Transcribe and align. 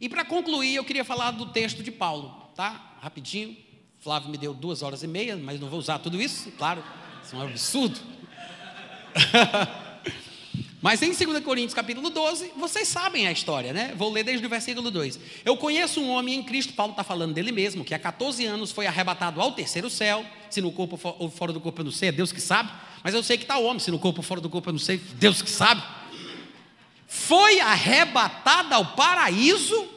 E 0.00 0.08
para 0.08 0.24
concluir, 0.24 0.74
eu 0.74 0.84
queria 0.84 1.04
falar 1.04 1.32
do 1.32 1.46
texto 1.46 1.82
de 1.82 1.90
Paulo, 1.90 2.50
tá? 2.54 2.96
Rapidinho. 3.00 3.56
Flávio 4.00 4.30
me 4.30 4.38
deu 4.38 4.54
duas 4.54 4.82
horas 4.82 5.02
e 5.02 5.08
meia, 5.08 5.36
mas 5.36 5.58
não 5.58 5.68
vou 5.68 5.78
usar 5.78 5.98
tudo 5.98 6.20
isso, 6.20 6.52
claro, 6.52 6.84
isso 7.24 7.34
é 7.34 7.38
um 7.38 7.42
absurdo. 7.42 7.98
Mas 10.80 11.02
em 11.02 11.12
2 11.12 11.42
Coríntios 11.42 11.74
capítulo 11.74 12.08
12, 12.08 12.52
vocês 12.56 12.86
sabem 12.86 13.26
a 13.26 13.32
história, 13.32 13.72
né? 13.72 13.92
Vou 13.96 14.12
ler 14.12 14.22
desde 14.22 14.46
o 14.46 14.48
versículo 14.48 14.92
2. 14.92 15.18
Eu 15.44 15.56
conheço 15.56 16.00
um 16.00 16.08
homem 16.08 16.36
em 16.36 16.42
Cristo, 16.44 16.72
Paulo 16.72 16.92
está 16.92 17.02
falando 17.02 17.34
dele 17.34 17.50
mesmo, 17.50 17.84
que 17.84 17.92
há 17.92 17.98
14 17.98 18.46
anos 18.46 18.70
foi 18.70 18.86
arrebatado 18.86 19.40
ao 19.40 19.50
terceiro 19.50 19.90
céu, 19.90 20.24
se 20.48 20.60
no 20.60 20.70
corpo 20.70 20.96
ou 21.18 21.28
fora 21.28 21.52
do 21.52 21.60
corpo 21.60 21.80
eu 21.80 21.86
não 21.86 21.90
sei, 21.90 22.10
é 22.10 22.12
Deus 22.12 22.30
que 22.30 22.40
sabe, 22.40 22.70
mas 23.02 23.12
eu 23.12 23.24
sei 23.24 23.36
que 23.36 23.42
está 23.42 23.58
o 23.58 23.64
homem, 23.64 23.80
se 23.80 23.90
no 23.90 23.98
corpo 23.98 24.20
ou 24.20 24.22
fora 24.22 24.40
do 24.40 24.48
corpo 24.48 24.68
eu 24.68 24.72
não 24.72 24.78
sei, 24.78 24.98
Deus 24.98 25.42
que 25.42 25.50
sabe. 25.50 25.82
Foi 27.08 27.58
arrebatado 27.58 28.74
ao 28.74 28.94
paraíso 28.94 29.88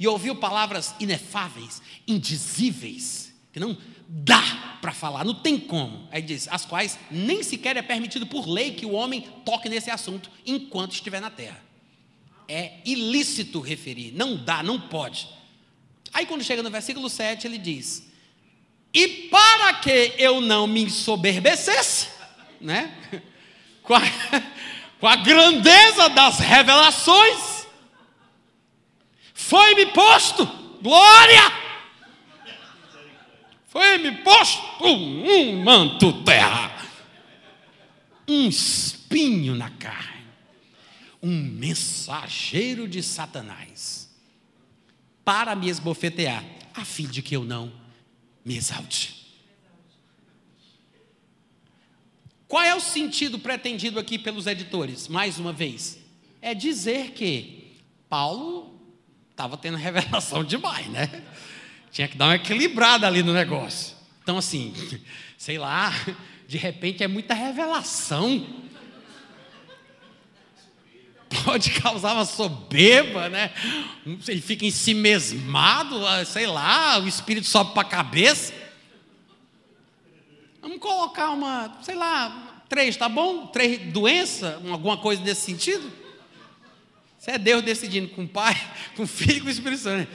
e 0.00 0.08
ouviu 0.08 0.34
palavras 0.34 0.94
inefáveis, 0.98 1.82
indizíveis, 2.06 3.34
que 3.52 3.60
não 3.60 3.76
dá 4.08 4.78
para 4.80 4.92
falar, 4.92 5.26
não 5.26 5.34
tem 5.34 5.58
como. 5.58 6.08
Aí 6.10 6.22
diz, 6.22 6.48
as 6.50 6.64
quais 6.64 6.98
nem 7.10 7.42
sequer 7.42 7.76
é 7.76 7.82
permitido 7.82 8.26
por 8.26 8.48
lei 8.48 8.72
que 8.72 8.86
o 8.86 8.92
homem 8.92 9.28
toque 9.44 9.68
nesse 9.68 9.90
assunto 9.90 10.30
enquanto 10.46 10.92
estiver 10.92 11.20
na 11.20 11.30
terra. 11.30 11.62
É 12.48 12.78
ilícito 12.86 13.60
referir, 13.60 14.12
não 14.12 14.34
dá, 14.34 14.62
não 14.62 14.80
pode. 14.80 15.28
Aí 16.14 16.24
quando 16.24 16.42
chega 16.42 16.62
no 16.62 16.70
versículo 16.70 17.10
7, 17.10 17.46
ele 17.46 17.58
diz: 17.58 18.10
E 18.94 19.06
para 19.28 19.74
que 19.74 20.14
eu 20.16 20.40
não 20.40 20.66
me 20.66 20.84
ensoberbecesse, 20.84 22.08
né? 22.58 22.96
Com 25.00 25.06
a, 25.06 25.16
grandeza 25.16 26.08
das 26.08 26.38
revelações, 26.38 27.66
foi-me 29.32 29.86
posto 29.86 30.44
glória. 30.82 31.68
Foi-me 33.68 34.12
posto 34.22 34.62
um 34.84 35.62
manto 35.62 36.24
terra, 36.24 36.74
um 38.26 38.48
espinho 38.48 39.54
na 39.54 39.70
carne, 39.70 40.26
um 41.22 41.36
mensageiro 41.36 42.88
de 42.88 43.02
Satanás, 43.02 44.08
para 45.24 45.54
me 45.54 45.68
esbofetear, 45.68 46.42
a 46.74 46.84
fim 46.84 47.06
de 47.06 47.22
que 47.22 47.36
eu 47.36 47.44
não 47.44 47.72
me 48.44 48.56
exalte. 48.56 49.17
Qual 52.48 52.62
é 52.62 52.74
o 52.74 52.80
sentido 52.80 53.38
pretendido 53.38 54.00
aqui 54.00 54.18
pelos 54.18 54.46
editores? 54.46 55.06
Mais 55.06 55.38
uma 55.38 55.52
vez, 55.52 55.98
é 56.40 56.54
dizer 56.54 57.10
que 57.10 57.76
Paulo 58.08 58.80
estava 59.30 59.58
tendo 59.58 59.76
revelação 59.78 60.42
demais, 60.42 60.86
né? 60.88 61.22
Tinha 61.92 62.08
que 62.08 62.16
dar 62.16 62.24
uma 62.24 62.36
equilibrada 62.36 63.06
ali 63.06 63.22
no 63.22 63.34
negócio. 63.34 63.94
Então, 64.22 64.38
assim, 64.38 64.72
sei 65.36 65.58
lá, 65.58 65.92
de 66.48 66.56
repente 66.56 67.04
é 67.04 67.08
muita 67.08 67.34
revelação. 67.34 68.46
Pode 71.44 71.70
causar 71.72 72.14
uma 72.14 72.24
soberba, 72.24 73.28
né? 73.28 73.52
Ele 74.26 74.40
fica 74.40 74.64
em 74.64 74.70
si 74.70 74.94
mesmado, 74.94 76.00
sei 76.24 76.46
lá, 76.46 76.98
o 76.98 77.06
espírito 77.06 77.46
sobe 77.46 77.74
para 77.74 77.82
a 77.82 77.90
cabeça. 77.90 78.54
Vamos 80.68 80.82
colocar 80.82 81.30
uma, 81.30 81.78
sei 81.82 81.94
lá, 81.94 82.62
três, 82.68 82.94
tá 82.94 83.08
bom? 83.08 83.46
Três 83.46 83.90
doenças, 83.90 84.54
alguma 84.70 84.98
coisa 84.98 85.22
nesse 85.22 85.40
sentido? 85.40 85.90
Isso 87.18 87.30
é 87.30 87.38
Deus 87.38 87.62
decidindo 87.62 88.08
com 88.08 88.24
o 88.24 88.28
Pai, 88.28 88.54
com 88.94 89.04
o 89.04 89.06
Filho 89.06 89.38
e 89.38 89.40
com 89.40 89.46
o 89.46 89.50
Espírito 89.50 89.80
Santo 89.80 90.08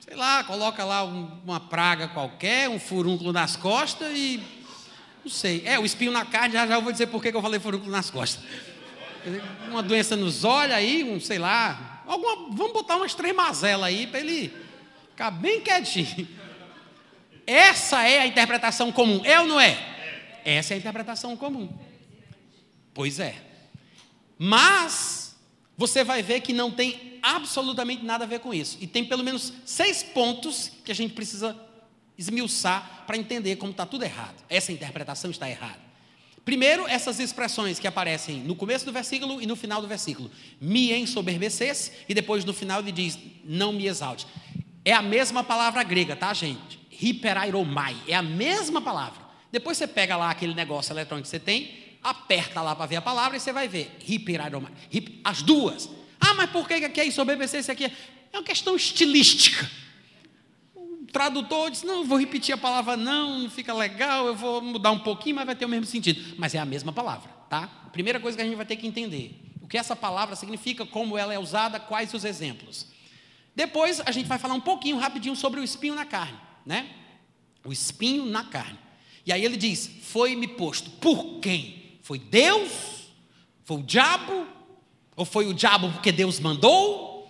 sei 0.00 0.16
lá, 0.16 0.42
coloca 0.44 0.82
lá 0.84 1.04
um, 1.04 1.28
uma 1.44 1.58
praga 1.58 2.06
qualquer, 2.06 2.68
um 2.70 2.78
furúnculo 2.78 3.32
nas 3.32 3.56
costas 3.56 4.10
e. 4.16 4.40
Não 5.24 5.30
sei. 5.30 5.62
É, 5.66 5.76
o 5.78 5.84
espinho 5.84 6.12
na 6.12 6.24
carne, 6.24 6.54
já 6.54 6.66
já 6.66 6.76
eu 6.76 6.82
vou 6.82 6.92
dizer 6.92 7.08
por 7.08 7.20
que 7.20 7.28
eu 7.28 7.42
falei 7.42 7.58
furúnculo 7.58 7.90
nas 7.90 8.10
costas. 8.10 8.42
Uma 9.68 9.82
doença 9.82 10.16
nos 10.16 10.44
olhos 10.44 10.74
aí, 10.74 11.02
um, 11.02 11.20
sei 11.20 11.38
lá. 11.38 12.02
Alguma, 12.06 12.56
vamos 12.56 12.72
botar 12.72 12.96
umas 12.96 13.12
três 13.12 13.34
mazelas 13.34 13.84
aí 13.84 14.06
para 14.06 14.20
ele 14.20 14.54
ficar 15.10 15.32
bem 15.32 15.60
quietinho. 15.60 16.37
Essa 17.48 18.06
é 18.06 18.18
a 18.18 18.26
interpretação 18.26 18.92
comum, 18.92 19.22
é 19.24 19.40
ou 19.40 19.46
não 19.46 19.58
é? 19.58 19.78
Essa 20.44 20.74
é 20.74 20.76
a 20.76 20.78
interpretação 20.78 21.34
comum. 21.34 21.66
Pois 22.92 23.18
é. 23.18 23.36
Mas 24.38 25.34
você 25.74 26.04
vai 26.04 26.22
ver 26.22 26.42
que 26.42 26.52
não 26.52 26.70
tem 26.70 27.18
absolutamente 27.22 28.04
nada 28.04 28.24
a 28.24 28.28
ver 28.28 28.40
com 28.40 28.52
isso. 28.52 28.76
E 28.82 28.86
tem 28.86 29.02
pelo 29.02 29.24
menos 29.24 29.54
seis 29.64 30.02
pontos 30.02 30.70
que 30.84 30.92
a 30.92 30.94
gente 30.94 31.14
precisa 31.14 31.56
esmiuçar 32.18 33.04
para 33.06 33.16
entender 33.16 33.56
como 33.56 33.70
está 33.70 33.86
tudo 33.86 34.04
errado. 34.04 34.44
Essa 34.50 34.70
interpretação 34.70 35.30
está 35.30 35.48
errada. 35.48 35.80
Primeiro, 36.44 36.86
essas 36.86 37.18
expressões 37.18 37.78
que 37.78 37.86
aparecem 37.86 38.40
no 38.40 38.54
começo 38.54 38.84
do 38.84 38.92
versículo 38.92 39.40
e 39.40 39.46
no 39.46 39.56
final 39.56 39.80
do 39.80 39.88
versículo. 39.88 40.30
Me 40.60 40.92
ensoberbecesse, 40.92 41.92
e 42.06 42.12
depois 42.12 42.44
no 42.44 42.52
final 42.52 42.80
ele 42.80 42.92
diz, 42.92 43.18
não 43.42 43.72
me 43.72 43.86
exalte. 43.86 44.26
É 44.84 44.92
a 44.92 45.00
mesma 45.00 45.42
palavra 45.42 45.82
grega, 45.82 46.14
tá, 46.14 46.34
gente? 46.34 46.77
Hiperairomai. 47.00 47.96
É 48.06 48.14
a 48.14 48.22
mesma 48.22 48.80
palavra. 48.80 49.26
Depois 49.50 49.78
você 49.78 49.86
pega 49.86 50.16
lá 50.16 50.30
aquele 50.30 50.54
negócio 50.54 50.92
eletrônico 50.92 51.24
que 51.24 51.30
você 51.30 51.38
tem, 51.38 51.88
aperta 52.02 52.60
lá 52.60 52.74
para 52.74 52.86
ver 52.86 52.96
a 52.96 53.02
palavra 53.02 53.36
e 53.36 53.40
você 53.40 53.52
vai 53.52 53.68
ver. 53.68 53.96
Hiperaroma. 54.06 54.70
Hip, 54.92 55.20
as 55.24 55.42
duas. 55.42 55.88
Ah, 56.20 56.34
mas 56.34 56.50
por 56.50 56.66
que 56.66 56.74
aqui 56.74 57.00
é 57.00 57.04
isso? 57.04 57.20
obedecer 57.20 57.60
isso 57.60 57.72
aqui? 57.72 57.84
É 58.32 58.36
uma 58.36 58.42
questão 58.42 58.76
estilística. 58.76 59.70
O 60.74 61.06
tradutor 61.12 61.70
disse: 61.70 61.86
não, 61.86 62.04
vou 62.04 62.18
repetir 62.18 62.54
a 62.54 62.58
palavra 62.58 62.96
não, 62.96 63.40
não 63.40 63.50
fica 63.50 63.72
legal, 63.72 64.26
eu 64.26 64.34
vou 64.34 64.60
mudar 64.60 64.90
um 64.90 64.98
pouquinho, 64.98 65.36
mas 65.36 65.46
vai 65.46 65.54
ter 65.54 65.64
o 65.64 65.68
mesmo 65.68 65.86
sentido. 65.86 66.34
Mas 66.36 66.54
é 66.54 66.58
a 66.58 66.66
mesma 66.66 66.92
palavra, 66.92 67.30
tá? 67.48 67.66
Primeira 67.92 68.20
coisa 68.20 68.36
que 68.36 68.42
a 68.42 68.44
gente 68.44 68.56
vai 68.56 68.66
ter 68.66 68.76
que 68.76 68.86
entender: 68.86 69.40
o 69.62 69.66
que 69.66 69.78
essa 69.78 69.96
palavra 69.96 70.36
significa, 70.36 70.84
como 70.84 71.16
ela 71.16 71.32
é 71.32 71.38
usada, 71.38 71.80
quais 71.80 72.12
os 72.12 72.24
exemplos. 72.24 72.86
Depois 73.54 74.00
a 74.04 74.12
gente 74.12 74.26
vai 74.26 74.38
falar 74.38 74.54
um 74.54 74.60
pouquinho, 74.60 74.98
rapidinho, 74.98 75.34
sobre 75.34 75.58
o 75.60 75.64
espinho 75.64 75.94
na 75.94 76.04
carne, 76.04 76.38
né? 76.68 76.86
O 77.64 77.72
espinho 77.72 78.26
na 78.26 78.44
carne. 78.44 78.78
E 79.24 79.32
aí 79.32 79.42
ele 79.42 79.56
diz: 79.56 79.90
Foi-me 80.02 80.46
posto. 80.46 80.90
Por 80.90 81.40
quem? 81.40 81.98
Foi 82.02 82.18
Deus? 82.18 83.08
Foi 83.64 83.78
o 83.78 83.82
diabo? 83.82 84.46
Ou 85.16 85.24
foi 85.24 85.46
o 85.46 85.54
diabo 85.54 85.90
porque 85.90 86.12
Deus 86.12 86.38
mandou? 86.38 87.28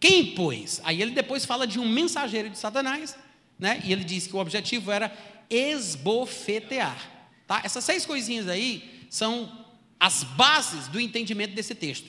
Quem 0.00 0.34
pôs? 0.36 0.80
Aí 0.84 1.02
ele 1.02 1.10
depois 1.10 1.44
fala 1.44 1.66
de 1.66 1.80
um 1.80 1.88
mensageiro 1.88 2.48
de 2.48 2.56
Satanás, 2.56 3.16
né? 3.58 3.82
E 3.84 3.92
ele 3.92 4.04
diz 4.04 4.28
que 4.28 4.36
o 4.36 4.38
objetivo 4.38 4.92
era 4.92 5.12
esbofetear. 5.50 7.10
Tá? 7.46 7.60
Essas 7.64 7.82
seis 7.82 8.06
coisinhas 8.06 8.46
aí 8.46 9.06
são 9.10 9.66
as 9.98 10.22
bases 10.22 10.86
do 10.86 11.00
entendimento 11.00 11.54
desse 11.54 11.74
texto. 11.74 12.08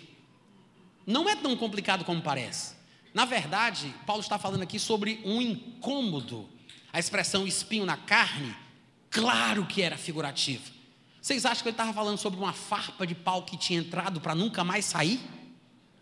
Não 1.07 1.27
é 1.27 1.35
tão 1.35 1.57
complicado 1.57 2.05
como 2.05 2.21
parece. 2.21 2.75
Na 3.19 3.25
verdade, 3.25 3.93
Paulo 4.05 4.21
está 4.21 4.39
falando 4.39 4.61
aqui 4.61 4.79
sobre 4.79 5.19
um 5.25 5.41
incômodo. 5.41 6.47
A 6.93 6.99
expressão 6.99 7.45
espinho 7.45 7.85
na 7.85 7.97
carne, 7.97 8.55
claro 9.11 9.65
que 9.65 9.81
era 9.81 9.97
figurativo. 9.97 10.71
Vocês 11.21 11.45
acham 11.45 11.61
que 11.61 11.67
ele 11.67 11.73
estava 11.73 11.91
falando 11.91 12.17
sobre 12.17 12.39
uma 12.39 12.53
farpa 12.53 13.05
de 13.05 13.13
pau 13.13 13.43
que 13.43 13.57
tinha 13.57 13.77
entrado 13.77 14.21
para 14.21 14.33
nunca 14.33 14.63
mais 14.63 14.85
sair? 14.85 15.19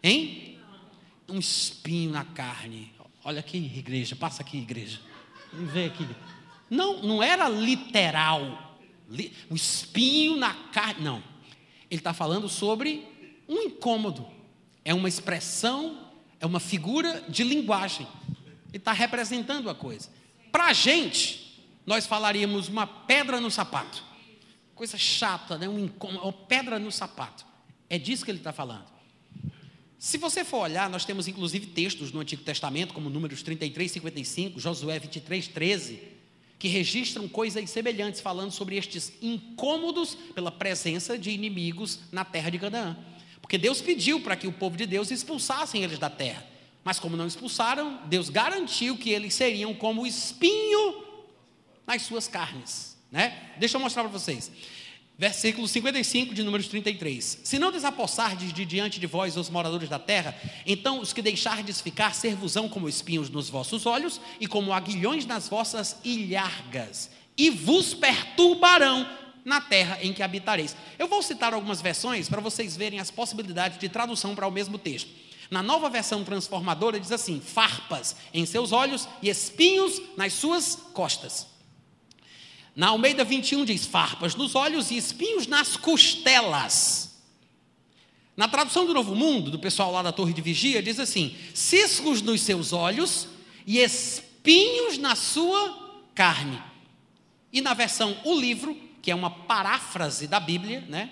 Hein? 0.03 0.59
Um 1.27 1.39
espinho 1.39 2.11
na 2.11 2.23
carne. 2.23 2.94
Olha 3.23 3.39
aqui, 3.39 3.57
igreja, 3.57 4.16
passa 4.16 4.44
aqui, 4.44 4.59
igreja. 4.59 5.00
Vem 5.51 5.88
aqui. 5.88 6.07
Não, 6.69 7.01
não 7.01 7.23
era 7.23 7.50
literal. 7.50 8.77
Um 9.50 9.56
espinho 9.56 10.35
na 10.35 10.53
carne. 10.72 11.03
Não. 11.03 11.23
Ele 11.89 12.00
está 12.00 12.13
falando 12.13 12.47
sobre 12.47 13.07
um 13.50 13.63
incômodo. 13.63 14.27
É 14.85 14.94
uma 14.94 15.09
expressão, 15.09 16.06
é 16.40 16.46
uma 16.46 16.59
figura 16.59 17.24
de 17.28 17.44
linguagem. 17.44 18.07
Ele 18.69 18.78
está 18.78 18.92
representando 18.92 19.69
a 19.69 19.75
coisa. 19.75 20.10
Para 20.51 20.66
a 20.68 20.74
gente, 20.74 21.63
nós 21.86 22.06
falaríamos 22.06 22.68
uma 22.68 22.86
pedra 22.86 23.39
no 23.39 23.50
sapato 23.50 24.07
coisa 24.78 24.95
chata, 24.95 25.57
né? 25.57 25.68
um 25.68 25.80
incômodo, 25.80 26.24
uma 26.24 26.31
pedra 26.31 26.78
no 26.78 26.92
sapato. 26.92 27.45
É 27.89 27.98
disso 27.98 28.24
que 28.24 28.30
ele 28.30 28.38
está 28.38 28.54
falando. 28.54 28.86
Se 29.98 30.19
você 30.19 30.45
for 30.45 30.60
olhar, 30.60 30.88
nós 30.88 31.04
temos 31.04 31.28
inclusive 31.28 31.66
textos 31.68 32.12
no 32.12 32.19
Antigo 32.19 32.44
Testamento, 32.44 32.94
como 32.94 33.10
Números 33.10 33.42
33, 33.42 33.92
55, 33.92 34.60
Josué 34.60 35.00
23, 35.00 35.48
13, 35.48 36.00
que 36.60 36.68
registram 36.68 37.28
coisas 37.28 37.68
semelhantes, 37.72 38.22
falando 38.22 38.51
sobre 38.51 38.78
estes 38.78 39.12
incômodos 39.19 40.13
pela 40.36 40.51
presença 40.51 41.18
de 41.18 41.31
inimigos 41.31 42.01
na 42.12 42.24
terra 42.24 42.51
de 42.51 42.60
Canaã. 42.60 42.95
Porque 43.47 43.57
Deus 43.57 43.79
pediu 43.79 44.19
para 44.19 44.35
que 44.35 44.45
o 44.45 44.51
povo 44.51 44.75
de 44.75 44.85
Deus 44.85 45.09
expulsassem 45.09 45.81
eles 45.81 45.97
da 45.97 46.09
terra. 46.09 46.45
Mas 46.83 46.99
como 46.99 47.15
não 47.15 47.25
expulsaram, 47.25 48.01
Deus 48.03 48.29
garantiu 48.29 48.97
que 48.97 49.09
eles 49.09 49.33
seriam 49.33 49.73
como 49.73 50.05
espinho 50.05 51.01
nas 51.88 52.01
suas 52.01 52.27
carnes. 52.27 52.97
Né? 53.09 53.53
Deixa 53.57 53.77
eu 53.77 53.81
mostrar 53.81 54.03
para 54.03 54.11
vocês. 54.11 54.51
Versículo 55.17 55.65
55 55.65 56.33
de 56.33 56.44
Números 56.44 56.67
33. 56.67 57.39
Se 57.41 57.57
não 57.57 57.71
desapossardes 57.71 58.51
de 58.51 58.65
diante 58.65 58.99
de 58.99 59.07
vós 59.07 59.38
os 59.38 59.49
moradores 59.49 59.88
da 59.88 59.97
terra, 59.97 60.35
então 60.65 60.99
os 60.99 61.13
que 61.13 61.21
deixardes 61.21 61.79
ficar 61.79 62.13
servosão 62.13 62.67
como 62.67 62.89
espinhos 62.89 63.29
nos 63.29 63.49
vossos 63.49 63.85
olhos 63.85 64.19
e 64.41 64.45
como 64.45 64.73
aguilhões 64.73 65.25
nas 65.25 65.47
vossas 65.47 65.95
ilhargas, 66.03 67.09
e 67.38 67.49
vos 67.49 67.94
perturbarão 67.94 69.07
na 69.47 69.61
terra 69.61 69.97
em 70.01 70.11
que 70.11 70.21
habitareis. 70.21 70.75
Eu 70.99 71.07
vou 71.07 71.23
citar 71.23 71.53
algumas 71.53 71.81
versões 71.81 72.27
para 72.27 72.41
vocês 72.41 72.75
verem 72.75 72.99
as 72.99 73.09
possibilidades 73.09 73.79
de 73.79 73.88
tradução 73.88 74.35
para 74.35 74.45
o 74.45 74.51
mesmo 74.51 74.77
texto. 74.77 75.09
Na 75.49 75.63
nova 75.63 75.89
versão 75.89 76.21
transformadora 76.21 76.99
diz 76.99 77.13
assim: 77.13 77.39
farpas 77.39 78.17
em 78.33 78.45
seus 78.45 78.73
olhos 78.73 79.07
e 79.21 79.29
espinhos 79.29 80.01
nas 80.17 80.33
suas 80.33 80.75
costas. 80.94 81.47
Na 82.75 82.89
Almeida 82.89 83.23
21 83.23 83.63
diz 83.63 83.85
farpas 83.85 84.35
nos 84.35 84.53
olhos 84.53 84.91
e 84.91 84.97
espinhos 84.97 85.47
nas 85.47 85.77
costelas. 85.77 87.17
Na 88.35 88.49
tradução 88.49 88.85
do 88.85 88.94
Novo 88.94 89.15
Mundo, 89.15 89.49
do 89.49 89.59
pessoal 89.59 89.94
lá 89.94 90.01
da 90.01 90.11
Torre 90.11 90.33
de 90.33 90.41
Vigia, 90.41 90.83
diz 90.83 90.99
assim: 90.99 91.33
ciscos 91.53 92.21
nos 92.21 92.41
seus 92.41 92.73
olhos 92.73 93.29
e 93.65 93.79
espinhos 93.79 94.97
na 94.97 95.15
sua 95.15 96.03
carne. 96.13 96.61
E 97.53 97.61
na 97.61 97.73
versão 97.73 98.19
O 98.25 98.38
Livro, 98.38 98.87
que 99.07 99.12
é 99.12 99.15
uma 99.15 99.30
paráfrase 99.30 100.27
da 100.27 100.38
Bíblia, 100.38 100.83
né? 100.89 101.09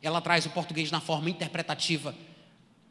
Ela 0.00 0.20
traz 0.20 0.46
o 0.46 0.50
português 0.50 0.92
na 0.92 1.00
forma 1.00 1.28
interpretativa, 1.28 2.14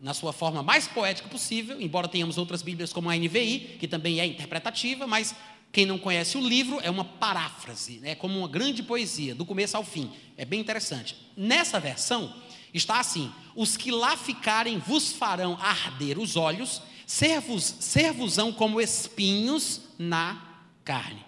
na 0.02 0.14
sua 0.14 0.34
forma 0.34 0.62
mais 0.62 0.90
poética 0.90 1.30
possível, 1.30 1.80
embora 1.80 2.06
tenhamos 2.06 2.38
outras 2.38 2.62
Bíblias 2.62 2.92
como 2.92 3.10
a 3.10 3.16
NVI, 3.16 3.78
que 3.80 3.88
também 3.88 4.20
é 4.20 4.26
interpretativa, 4.26 5.08
mas 5.08 5.34
quem 5.72 5.86
não 5.86 5.98
conhece 5.98 6.38
o 6.38 6.46
livro, 6.46 6.82
é 6.84 6.90
uma 6.90 7.06
paráfrase, 7.06 8.00
é 8.00 8.02
né, 8.02 8.16
como 8.16 8.40
uma 8.40 8.48
grande 8.50 8.84
poesia, 8.84 9.34
do 9.34 9.46
começo 9.46 9.78
ao 9.78 9.86
fim. 9.86 10.12
É 10.36 10.44
bem 10.44 10.60
interessante. 10.60 11.16
Nessa 11.38 11.80
versão, 11.80 12.36
está 12.74 13.00
assim: 13.00 13.32
Os 13.56 13.78
que 13.78 13.90
lá 13.90 14.18
ficarem 14.18 14.80
vos 14.80 15.14
farão 15.14 15.58
arder 15.62 16.20
os 16.20 16.36
olhos, 16.36 16.82
servos, 17.08 17.74
servosão 17.80 18.52
como 18.52 18.82
espinhos 18.82 19.80
na 19.98 20.46
carne. 20.84 21.24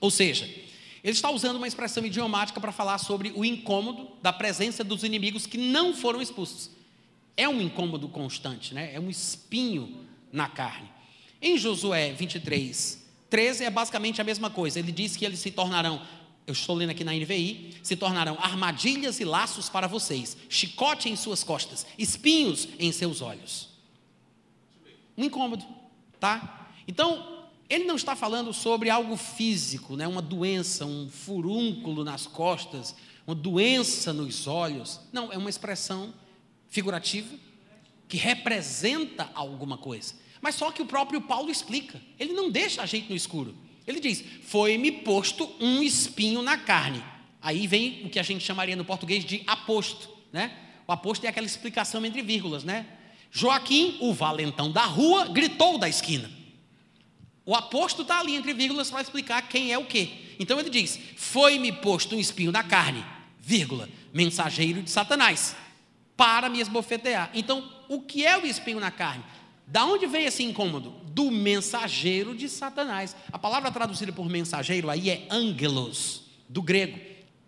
Ou 0.00 0.10
seja, 0.10 0.66
ele 1.08 1.16
está 1.16 1.30
usando 1.30 1.56
uma 1.56 1.66
expressão 1.66 2.04
idiomática 2.04 2.60
para 2.60 2.70
falar 2.70 2.98
sobre 2.98 3.32
o 3.34 3.42
incômodo 3.42 4.10
da 4.20 4.30
presença 4.30 4.84
dos 4.84 5.02
inimigos 5.02 5.46
que 5.46 5.56
não 5.56 5.94
foram 5.94 6.20
expulsos. 6.20 6.70
É 7.34 7.48
um 7.48 7.62
incômodo 7.62 8.08
constante, 8.08 8.74
né? 8.74 8.94
é 8.94 9.00
um 9.00 9.08
espinho 9.08 10.04
na 10.30 10.50
carne. 10.50 10.86
Em 11.40 11.56
Josué 11.56 12.12
23, 12.12 13.08
13 13.30 13.64
é 13.64 13.70
basicamente 13.70 14.20
a 14.20 14.24
mesma 14.24 14.50
coisa. 14.50 14.78
Ele 14.78 14.92
diz 14.92 15.16
que 15.16 15.24
eles 15.24 15.38
se 15.38 15.50
tornarão, 15.50 16.02
eu 16.46 16.52
estou 16.52 16.76
lendo 16.76 16.90
aqui 16.90 17.04
na 17.04 17.14
NVI, 17.14 17.76
se 17.82 17.96
tornarão 17.96 18.36
armadilhas 18.38 19.18
e 19.18 19.24
laços 19.24 19.70
para 19.70 19.86
vocês, 19.86 20.36
chicote 20.46 21.08
em 21.08 21.16
suas 21.16 21.42
costas, 21.42 21.86
espinhos 21.96 22.68
em 22.78 22.92
seus 22.92 23.22
olhos. 23.22 23.70
Um 25.16 25.24
incômodo, 25.24 25.64
tá? 26.20 26.70
Então, 26.86 27.37
ele 27.68 27.84
não 27.84 27.96
está 27.96 28.16
falando 28.16 28.52
sobre 28.52 28.88
algo 28.88 29.16
físico, 29.16 29.94
né? 29.94 30.08
uma 30.08 30.22
doença, 30.22 30.86
um 30.86 31.08
furúnculo 31.10 32.02
nas 32.02 32.26
costas, 32.26 32.94
uma 33.26 33.34
doença 33.34 34.12
nos 34.12 34.46
olhos. 34.46 35.00
Não, 35.12 35.30
é 35.30 35.36
uma 35.36 35.50
expressão 35.50 36.14
figurativa 36.68 37.28
que 38.08 38.16
representa 38.16 39.30
alguma 39.34 39.76
coisa. 39.76 40.14
Mas 40.40 40.54
só 40.54 40.70
que 40.72 40.80
o 40.80 40.86
próprio 40.86 41.20
Paulo 41.20 41.50
explica. 41.50 42.00
Ele 42.18 42.32
não 42.32 42.50
deixa 42.50 42.82
a 42.82 42.86
gente 42.86 43.10
no 43.10 43.16
escuro. 43.16 43.54
Ele 43.86 44.00
diz: 44.00 44.24
Foi-me 44.42 44.90
posto 44.90 45.50
um 45.60 45.82
espinho 45.82 46.40
na 46.40 46.56
carne. 46.56 47.04
Aí 47.42 47.66
vem 47.66 48.06
o 48.06 48.10
que 48.10 48.18
a 48.18 48.22
gente 48.22 48.44
chamaria 48.44 48.76
no 48.76 48.84
português 48.84 49.24
de 49.24 49.42
aposto. 49.46 50.08
Né? 50.32 50.56
O 50.86 50.92
aposto 50.92 51.24
é 51.24 51.28
aquela 51.28 51.46
explicação 51.46 52.04
entre 52.04 52.22
vírgulas. 52.22 52.64
Né? 52.64 52.86
Joaquim, 53.30 53.98
o 54.00 54.12
valentão 54.14 54.72
da 54.72 54.84
rua, 54.84 55.26
gritou 55.28 55.76
da 55.76 55.88
esquina. 55.88 56.37
O 57.48 57.54
aposto 57.54 58.02
está 58.02 58.20
ali 58.20 58.36
entre 58.36 58.52
vírgulas 58.52 58.90
para 58.90 59.00
explicar 59.00 59.40
quem 59.48 59.72
é 59.72 59.78
o 59.78 59.86
quê. 59.86 60.10
Então 60.38 60.60
ele 60.60 60.68
diz: 60.68 61.00
Foi-me 61.16 61.72
posto 61.72 62.14
um 62.14 62.20
espinho 62.20 62.52
na 62.52 62.62
carne, 62.62 63.02
vírgula, 63.40 63.88
mensageiro 64.12 64.82
de 64.82 64.90
Satanás, 64.90 65.56
para 66.14 66.50
me 66.50 66.60
esbofetear. 66.60 67.30
Então, 67.32 67.66
o 67.88 68.02
que 68.02 68.26
é 68.26 68.36
o 68.36 68.44
espinho 68.44 68.78
na 68.78 68.90
carne? 68.90 69.24
Da 69.66 69.86
onde 69.86 70.06
vem 70.06 70.26
esse 70.26 70.44
incômodo? 70.44 70.90
Do 71.06 71.30
mensageiro 71.30 72.34
de 72.34 72.50
Satanás. 72.50 73.16
A 73.32 73.38
palavra 73.38 73.72
traduzida 73.72 74.12
por 74.12 74.28
mensageiro 74.28 74.90
aí 74.90 75.08
é 75.08 75.26
angelos, 75.30 76.24
do 76.50 76.60
grego, 76.60 77.00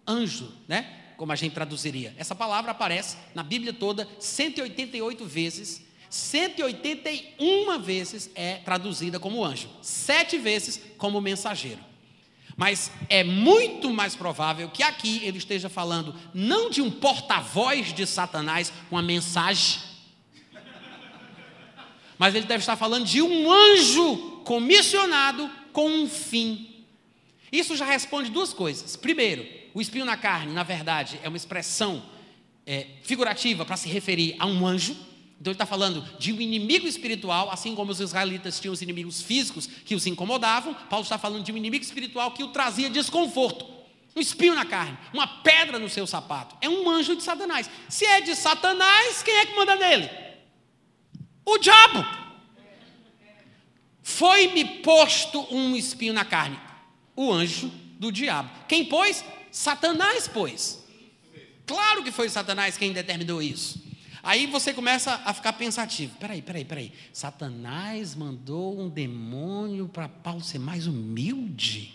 anjo, 0.08 0.50
né? 0.66 1.12
Como 1.18 1.30
a 1.30 1.36
gente 1.36 1.52
traduziria. 1.52 2.14
Essa 2.16 2.34
palavra 2.34 2.70
aparece 2.70 3.18
na 3.34 3.42
Bíblia 3.42 3.74
toda 3.74 4.08
188 4.18 5.26
vezes. 5.26 5.89
181 6.10 7.78
vezes 7.80 8.30
é 8.34 8.56
traduzida 8.56 9.18
como 9.18 9.44
anjo, 9.44 9.70
sete 9.80 10.36
vezes 10.36 10.80
como 10.98 11.20
mensageiro. 11.20 11.80
Mas 12.56 12.90
é 13.08 13.24
muito 13.24 13.90
mais 13.90 14.14
provável 14.14 14.68
que 14.68 14.82
aqui 14.82 15.24
ele 15.24 15.38
esteja 15.38 15.70
falando 15.70 16.14
não 16.34 16.68
de 16.68 16.82
um 16.82 16.90
porta-voz 16.90 17.94
de 17.94 18.06
Satanás, 18.06 18.72
uma 18.90 19.00
mensagem 19.00 19.90
mas 22.20 22.34
ele 22.34 22.44
deve 22.44 22.60
estar 22.60 22.76
falando 22.76 23.06
de 23.06 23.22
um 23.22 23.50
anjo 23.50 24.42
comissionado 24.44 25.50
com 25.72 25.88
um 25.88 26.06
fim. 26.06 26.84
Isso 27.50 27.74
já 27.74 27.86
responde 27.86 28.30
duas 28.30 28.52
coisas. 28.52 28.94
Primeiro, 28.94 29.46
o 29.72 29.80
espinho 29.80 30.04
na 30.04 30.18
carne, 30.18 30.52
na 30.52 30.62
verdade, 30.62 31.18
é 31.22 31.28
uma 31.28 31.36
expressão 31.38 32.02
é, 32.66 32.88
figurativa 33.02 33.64
para 33.64 33.78
se 33.78 33.88
referir 33.88 34.36
a 34.38 34.44
um 34.44 34.66
anjo. 34.66 34.94
Então 35.40 35.50
ele 35.50 35.54
está 35.54 35.64
falando 35.64 36.02
de 36.18 36.34
um 36.34 36.40
inimigo 36.40 36.86
espiritual, 36.86 37.50
assim 37.50 37.74
como 37.74 37.90
os 37.90 37.98
israelitas 37.98 38.60
tinham 38.60 38.74
os 38.74 38.82
inimigos 38.82 39.22
físicos 39.22 39.66
que 39.66 39.94
os 39.94 40.06
incomodavam. 40.06 40.74
Paulo 40.74 41.02
está 41.02 41.16
falando 41.16 41.42
de 41.42 41.50
um 41.50 41.56
inimigo 41.56 41.82
espiritual 41.82 42.32
que 42.32 42.44
o 42.44 42.48
trazia 42.48 42.90
desconforto. 42.90 43.64
Um 44.14 44.20
espinho 44.20 44.54
na 44.54 44.66
carne, 44.66 44.98
uma 45.14 45.26
pedra 45.26 45.78
no 45.78 45.88
seu 45.88 46.06
sapato. 46.06 46.56
É 46.60 46.68
um 46.68 46.90
anjo 46.90 47.16
de 47.16 47.22
Satanás. 47.22 47.70
Se 47.88 48.04
é 48.04 48.20
de 48.20 48.34
Satanás, 48.34 49.22
quem 49.22 49.34
é 49.34 49.46
que 49.46 49.56
manda 49.56 49.76
nele? 49.76 50.10
O 51.46 51.56
diabo. 51.56 52.04
Foi-me 54.02 54.64
posto 54.82 55.46
um 55.54 55.74
espinho 55.74 56.12
na 56.12 56.24
carne. 56.24 56.58
O 57.16 57.32
anjo 57.32 57.68
do 57.98 58.12
diabo. 58.12 58.50
Quem 58.68 58.84
pôs? 58.84 59.24
Satanás 59.50 60.28
pôs. 60.28 60.84
Claro 61.64 62.02
que 62.02 62.10
foi 62.10 62.28
Satanás 62.28 62.76
quem 62.76 62.92
determinou 62.92 63.40
isso. 63.40 63.79
Aí 64.22 64.46
você 64.46 64.72
começa 64.74 65.20
a 65.24 65.32
ficar 65.32 65.54
pensativo. 65.54 66.14
Peraí, 66.18 66.42
peraí, 66.42 66.64
peraí. 66.64 66.92
Satanás 67.12 68.14
mandou 68.14 68.78
um 68.78 68.88
demônio 68.88 69.88
para 69.88 70.08
Paulo 70.08 70.42
ser 70.42 70.58
mais 70.58 70.86
humilde? 70.86 71.94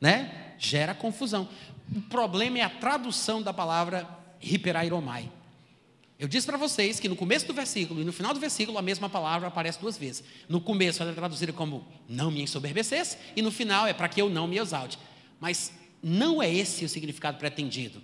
Né? 0.00 0.54
Gera 0.58 0.94
confusão. 0.94 1.48
O 1.94 2.00
problema 2.02 2.58
é 2.58 2.62
a 2.62 2.70
tradução 2.70 3.42
da 3.42 3.52
palavra 3.52 4.08
hiperairomai. 4.40 5.30
Eu 6.18 6.28
disse 6.28 6.46
para 6.46 6.56
vocês 6.56 7.00
que 7.00 7.08
no 7.08 7.16
começo 7.16 7.46
do 7.46 7.52
versículo 7.52 8.00
e 8.00 8.04
no 8.04 8.12
final 8.12 8.32
do 8.32 8.38
versículo 8.38 8.78
a 8.78 8.82
mesma 8.82 9.10
palavra 9.10 9.48
aparece 9.48 9.80
duas 9.80 9.98
vezes. 9.98 10.22
No 10.48 10.60
começo 10.60 11.02
ela 11.02 11.10
é 11.10 11.14
traduzida 11.14 11.52
como 11.52 11.86
não 12.08 12.30
me 12.30 12.40
ensoberbecesse 12.40 13.18
e 13.34 13.42
no 13.42 13.50
final 13.50 13.86
é 13.86 13.92
para 13.92 14.08
que 14.08 14.22
eu 14.22 14.30
não 14.30 14.46
me 14.46 14.56
exalte. 14.56 14.98
Mas 15.40 15.72
não 16.00 16.40
é 16.40 16.52
esse 16.52 16.84
o 16.84 16.88
significado 16.88 17.38
pretendido. 17.38 18.00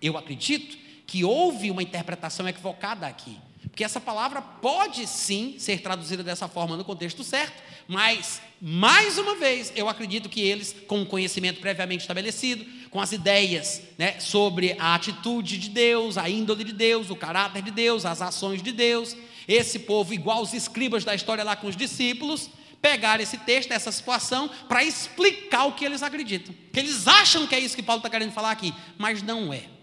Eu 0.00 0.16
acredito 0.16 0.78
que 1.10 1.24
houve 1.24 1.72
uma 1.72 1.82
interpretação 1.82 2.48
equivocada 2.48 3.04
aqui. 3.04 3.36
Porque 3.64 3.82
essa 3.82 4.00
palavra 4.00 4.40
pode 4.40 5.08
sim 5.08 5.56
ser 5.58 5.80
traduzida 5.80 6.22
dessa 6.22 6.46
forma 6.46 6.76
no 6.76 6.84
contexto 6.84 7.24
certo, 7.24 7.60
mas, 7.88 8.40
mais 8.62 9.18
uma 9.18 9.34
vez, 9.34 9.72
eu 9.74 9.88
acredito 9.88 10.28
que 10.28 10.40
eles, 10.40 10.72
com 10.86 11.02
o 11.02 11.06
conhecimento 11.06 11.60
previamente 11.60 12.02
estabelecido, 12.02 12.64
com 12.90 13.00
as 13.00 13.10
ideias 13.10 13.82
né, 13.98 14.20
sobre 14.20 14.76
a 14.78 14.94
atitude 14.94 15.58
de 15.58 15.68
Deus, 15.70 16.16
a 16.16 16.30
índole 16.30 16.62
de 16.62 16.72
Deus, 16.72 17.10
o 17.10 17.16
caráter 17.16 17.62
de 17.62 17.72
Deus, 17.72 18.06
as 18.06 18.22
ações 18.22 18.62
de 18.62 18.70
Deus, 18.70 19.16
esse 19.48 19.80
povo, 19.80 20.14
igual 20.14 20.40
os 20.40 20.54
escribas 20.54 21.04
da 21.04 21.12
história 21.12 21.42
lá 21.42 21.56
com 21.56 21.66
os 21.66 21.76
discípulos, 21.76 22.48
pegaram 22.80 23.20
esse 23.20 23.38
texto, 23.38 23.72
essa 23.72 23.90
situação, 23.90 24.48
para 24.68 24.84
explicar 24.84 25.64
o 25.64 25.72
que 25.72 25.84
eles 25.84 26.04
acreditam. 26.04 26.54
Que 26.72 26.78
eles 26.78 27.08
acham 27.08 27.48
que 27.48 27.54
é 27.56 27.58
isso 27.58 27.74
que 27.74 27.82
Paulo 27.82 27.98
está 27.98 28.08
querendo 28.08 28.30
falar 28.30 28.52
aqui, 28.52 28.72
mas 28.96 29.20
não 29.24 29.52
é. 29.52 29.79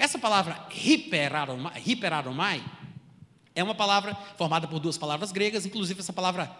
Essa 0.00 0.18
palavra 0.18 0.66
hiperaromai, 1.84 2.64
é 3.54 3.62
uma 3.62 3.74
palavra 3.74 4.14
formada 4.38 4.66
por 4.66 4.80
duas 4.80 4.96
palavras 4.96 5.30
gregas, 5.30 5.66
inclusive 5.66 6.00
essa 6.00 6.10
palavra 6.10 6.50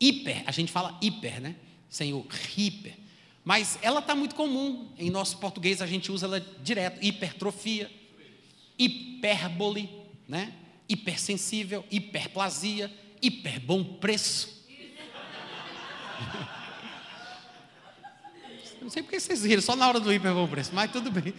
hiper, 0.00 0.42
a 0.44 0.50
gente 0.50 0.72
fala 0.72 0.98
hiper, 1.00 1.40
né? 1.40 1.54
Sem 1.88 2.12
o 2.12 2.26
hiper. 2.56 2.98
Mas 3.44 3.78
ela 3.80 4.00
está 4.00 4.16
muito 4.16 4.34
comum. 4.34 4.92
Em 4.98 5.08
nosso 5.08 5.38
português 5.38 5.80
a 5.80 5.86
gente 5.86 6.10
usa 6.10 6.26
ela 6.26 6.40
direto. 6.40 7.00
Hipertrofia, 7.00 7.88
hipérbole, 8.76 9.88
né? 10.26 10.52
hipersensível, 10.88 11.84
hiperplasia, 11.92 12.92
hiper 13.22 13.60
bom 13.60 13.84
preço. 13.84 14.48
Não 18.82 18.90
sei 18.90 19.04
porque 19.04 19.20
vocês 19.20 19.44
riram, 19.44 19.62
só 19.62 19.76
na 19.76 19.86
hora 19.86 20.00
do 20.00 20.12
hiper 20.12 20.34
bom 20.34 20.48
preço, 20.48 20.72
mas 20.74 20.90
tudo 20.90 21.12
bem. 21.12 21.32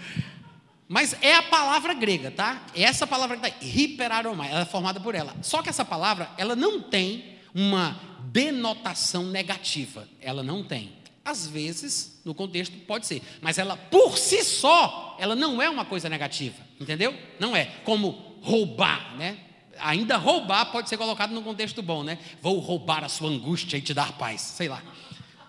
Mas 0.91 1.15
é 1.21 1.35
a 1.35 1.43
palavra 1.43 1.93
grega, 1.93 2.29
tá? 2.29 2.65
É 2.75 2.83
essa 2.83 3.07
palavra 3.07 3.37
que 3.37 3.47
está 3.47 3.65
hiperaromai, 3.65 4.51
ela 4.51 4.59
é 4.59 4.65
formada 4.65 4.99
por 4.99 5.15
ela. 5.15 5.33
Só 5.41 5.61
que 5.61 5.69
essa 5.69 5.85
palavra, 5.85 6.29
ela 6.37 6.53
não 6.53 6.81
tem 6.81 7.37
uma 7.55 7.97
denotação 8.25 9.23
negativa. 9.23 10.05
Ela 10.19 10.43
não 10.43 10.65
tem. 10.65 10.91
Às 11.23 11.47
vezes, 11.47 12.19
no 12.25 12.35
contexto, 12.35 12.75
pode 12.79 13.07
ser. 13.07 13.21
Mas 13.39 13.57
ela, 13.57 13.77
por 13.77 14.17
si 14.17 14.43
só, 14.43 15.15
ela 15.17 15.33
não 15.33 15.61
é 15.61 15.69
uma 15.69 15.85
coisa 15.85 16.09
negativa. 16.09 16.57
Entendeu? 16.77 17.17
Não 17.39 17.55
é. 17.55 17.67
Como 17.85 18.35
roubar, 18.41 19.15
né? 19.15 19.37
Ainda 19.79 20.17
roubar 20.17 20.73
pode 20.73 20.89
ser 20.89 20.97
colocado 20.97 21.31
no 21.31 21.41
contexto 21.41 21.81
bom, 21.81 22.03
né? 22.03 22.19
Vou 22.41 22.59
roubar 22.59 23.01
a 23.05 23.07
sua 23.07 23.29
angústia 23.29 23.77
e 23.77 23.81
te 23.81 23.93
dar 23.93 24.11
paz. 24.17 24.41
Sei 24.41 24.67
lá. 24.67 24.83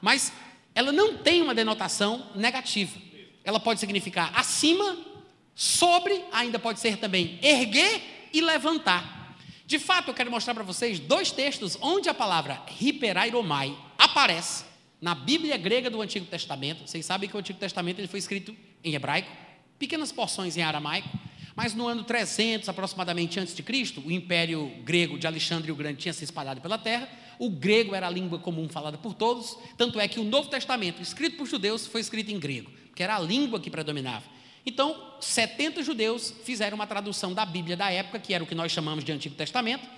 Mas 0.00 0.32
ela 0.72 0.92
não 0.92 1.18
tem 1.18 1.42
uma 1.42 1.52
denotação 1.52 2.30
negativa. 2.36 2.96
Ela 3.42 3.58
pode 3.58 3.80
significar 3.80 4.30
acima, 4.36 5.10
sobre, 5.54 6.24
ainda 6.32 6.58
pode 6.58 6.80
ser 6.80 6.96
também 6.96 7.38
erguer 7.42 8.28
e 8.32 8.40
levantar. 8.40 9.36
De 9.66 9.78
fato, 9.78 10.08
eu 10.08 10.14
quero 10.14 10.30
mostrar 10.30 10.54
para 10.54 10.64
vocês 10.64 10.98
dois 10.98 11.30
textos 11.30 11.78
onde 11.80 12.08
a 12.08 12.14
palavra 12.14 12.62
hiperairomai 12.80 13.76
aparece 13.98 14.64
na 15.00 15.14
Bíblia 15.14 15.56
grega 15.56 15.88
do 15.90 16.00
Antigo 16.00 16.26
Testamento. 16.26 16.86
Vocês 16.86 17.04
sabem 17.04 17.28
que 17.28 17.36
o 17.36 17.38
Antigo 17.38 17.58
Testamento 17.58 17.98
ele 17.98 18.08
foi 18.08 18.18
escrito 18.18 18.54
em 18.84 18.94
hebraico, 18.94 19.30
pequenas 19.78 20.12
porções 20.12 20.56
em 20.56 20.62
aramaico, 20.62 21.08
mas 21.56 21.74
no 21.74 21.86
ano 21.86 22.04
300 22.04 22.68
aproximadamente 22.68 23.38
antes 23.38 23.54
de 23.54 23.62
Cristo, 23.62 24.00
o 24.04 24.10
Império 24.10 24.70
Grego 24.84 25.18
de 25.18 25.26
Alexandre 25.26 25.72
o 25.72 25.76
Grande 25.76 25.98
tinha 25.98 26.12
se 26.12 26.24
espalhado 26.24 26.60
pela 26.60 26.78
terra. 26.78 27.08
O 27.38 27.50
grego 27.50 27.94
era 27.94 28.06
a 28.06 28.10
língua 28.10 28.38
comum 28.38 28.68
falada 28.68 28.96
por 28.96 29.14
todos, 29.14 29.56
tanto 29.76 29.98
é 29.98 30.06
que 30.06 30.20
o 30.20 30.24
Novo 30.24 30.48
Testamento, 30.48 31.02
escrito 31.02 31.36
por 31.36 31.46
judeus, 31.46 31.86
foi 31.86 32.00
escrito 32.00 32.30
em 32.30 32.38
grego, 32.38 32.70
que 32.94 33.02
era 33.02 33.16
a 33.16 33.18
língua 33.18 33.58
que 33.58 33.70
predominava. 33.70 34.24
Então, 34.64 35.14
70 35.20 35.82
judeus 35.82 36.32
fizeram 36.44 36.76
uma 36.76 36.86
tradução 36.86 37.34
da 37.34 37.44
Bíblia 37.44 37.76
da 37.76 37.90
época, 37.90 38.18
que 38.18 38.32
era 38.32 38.44
o 38.44 38.46
que 38.46 38.54
nós 38.54 38.70
chamamos 38.70 39.04
de 39.04 39.12
Antigo 39.12 39.34
Testamento, 39.34 39.88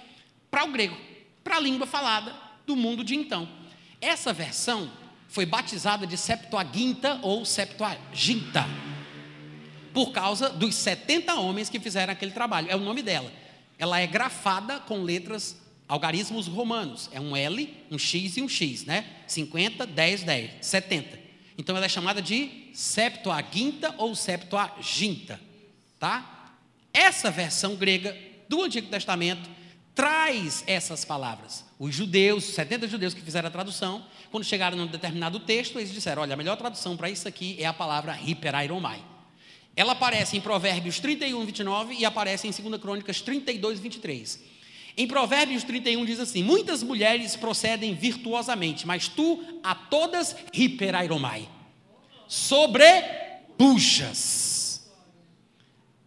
para 0.51 0.65
o 0.65 0.73
grego, 0.73 0.97
para 1.43 1.57
a 1.57 1.61
língua 1.61 1.87
falada 1.87 2.35
do 2.67 2.75
mundo 2.75 3.05
de 3.05 3.15
então. 3.15 3.49
Essa 4.01 4.33
versão 4.33 4.91
foi 5.29 5.45
batizada 5.45 6.07
de 6.07 6.17
Septuaginta 6.17 7.19
ou 7.23 7.45
Septuaginta, 7.45 8.67
por 9.93 10.13
causa 10.13 10.49
dos 10.49 10.75
70 10.75 11.35
homens 11.35 11.69
que 11.69 11.79
fizeram 11.79 12.13
aquele 12.13 12.33
trabalho. 12.33 12.71
É 12.71 12.77
o 12.77 12.81
nome 12.81 13.03
dela. 13.03 13.31
Ela 13.79 14.01
é 14.01 14.07
grafada 14.07 14.81
com 14.81 15.03
letras 15.03 15.61
algarismos 15.87 16.47
romanos. 16.47 17.11
É 17.13 17.21
um 17.21 17.37
L, 17.37 17.73
um 17.91 17.99
X 17.99 18.37
e 18.37 18.43
um 18.43 18.49
X, 18.49 18.85
né? 18.85 19.05
50, 19.27 19.87
10, 19.87 20.23
10, 20.23 20.51
70. 20.61 21.24
Então 21.57 21.77
ela 21.77 21.87
é 21.87 21.89
chamada 21.89 22.21
de 22.21 22.71
Septuaginta 22.73 23.95
ou 23.99 24.15
Septuaginta, 24.15 25.41
tá? 25.99 26.53
Essa 26.93 27.31
versão 27.31 27.77
grega 27.77 28.17
do 28.49 28.63
Antigo 28.63 28.89
Testamento 28.89 29.49
traz 29.95 30.65
essas 30.67 31.05
palavras. 31.05 31.65
Os 31.79 31.95
judeus, 31.95 32.45
70 32.45 32.89
judeus 32.89 33.15
que 33.15 33.21
fizeram 33.21 33.49
a 33.49 33.51
tradução, 33.51 34.05
quando 34.31 34.45
chegaram 34.45 34.77
num 34.77 34.87
determinado 34.87 35.39
texto, 35.41 35.79
eles 35.79 35.93
disseram: 35.93 36.23
olha, 36.23 36.35
a 36.35 36.37
melhor 36.37 36.57
tradução 36.57 36.97
para 36.97 37.09
isso 37.09 37.29
aqui 37.29 37.57
é 37.61 37.67
a 37.67 37.73
palavra 37.73 38.19
hiperairomai. 38.25 39.01
Ela 39.77 39.93
aparece 39.93 40.37
em 40.37 40.41
Provérbios 40.41 41.01
31, 41.01 41.45
29 41.45 41.95
e 41.95 42.05
aparece 42.05 42.47
em 42.47 42.51
2 42.51 42.81
Crônicas 42.81 43.21
32, 43.21 43.81
23. 43.81 44.41
Em 44.97 45.07
Provérbios 45.07 45.65
31 45.65 46.05
diz 46.05 46.21
assim: 46.21 46.43
Muitas 46.43 46.83
mulheres 46.83 47.37
procedem 47.37 47.95
virtuosamente, 47.95 48.87
mas 48.87 49.09
tu 49.09 49.43
a 49.63 49.75
todas 49.75 50.37
hiperairomai 50.53 51.49
sobrepujas. 52.27 54.55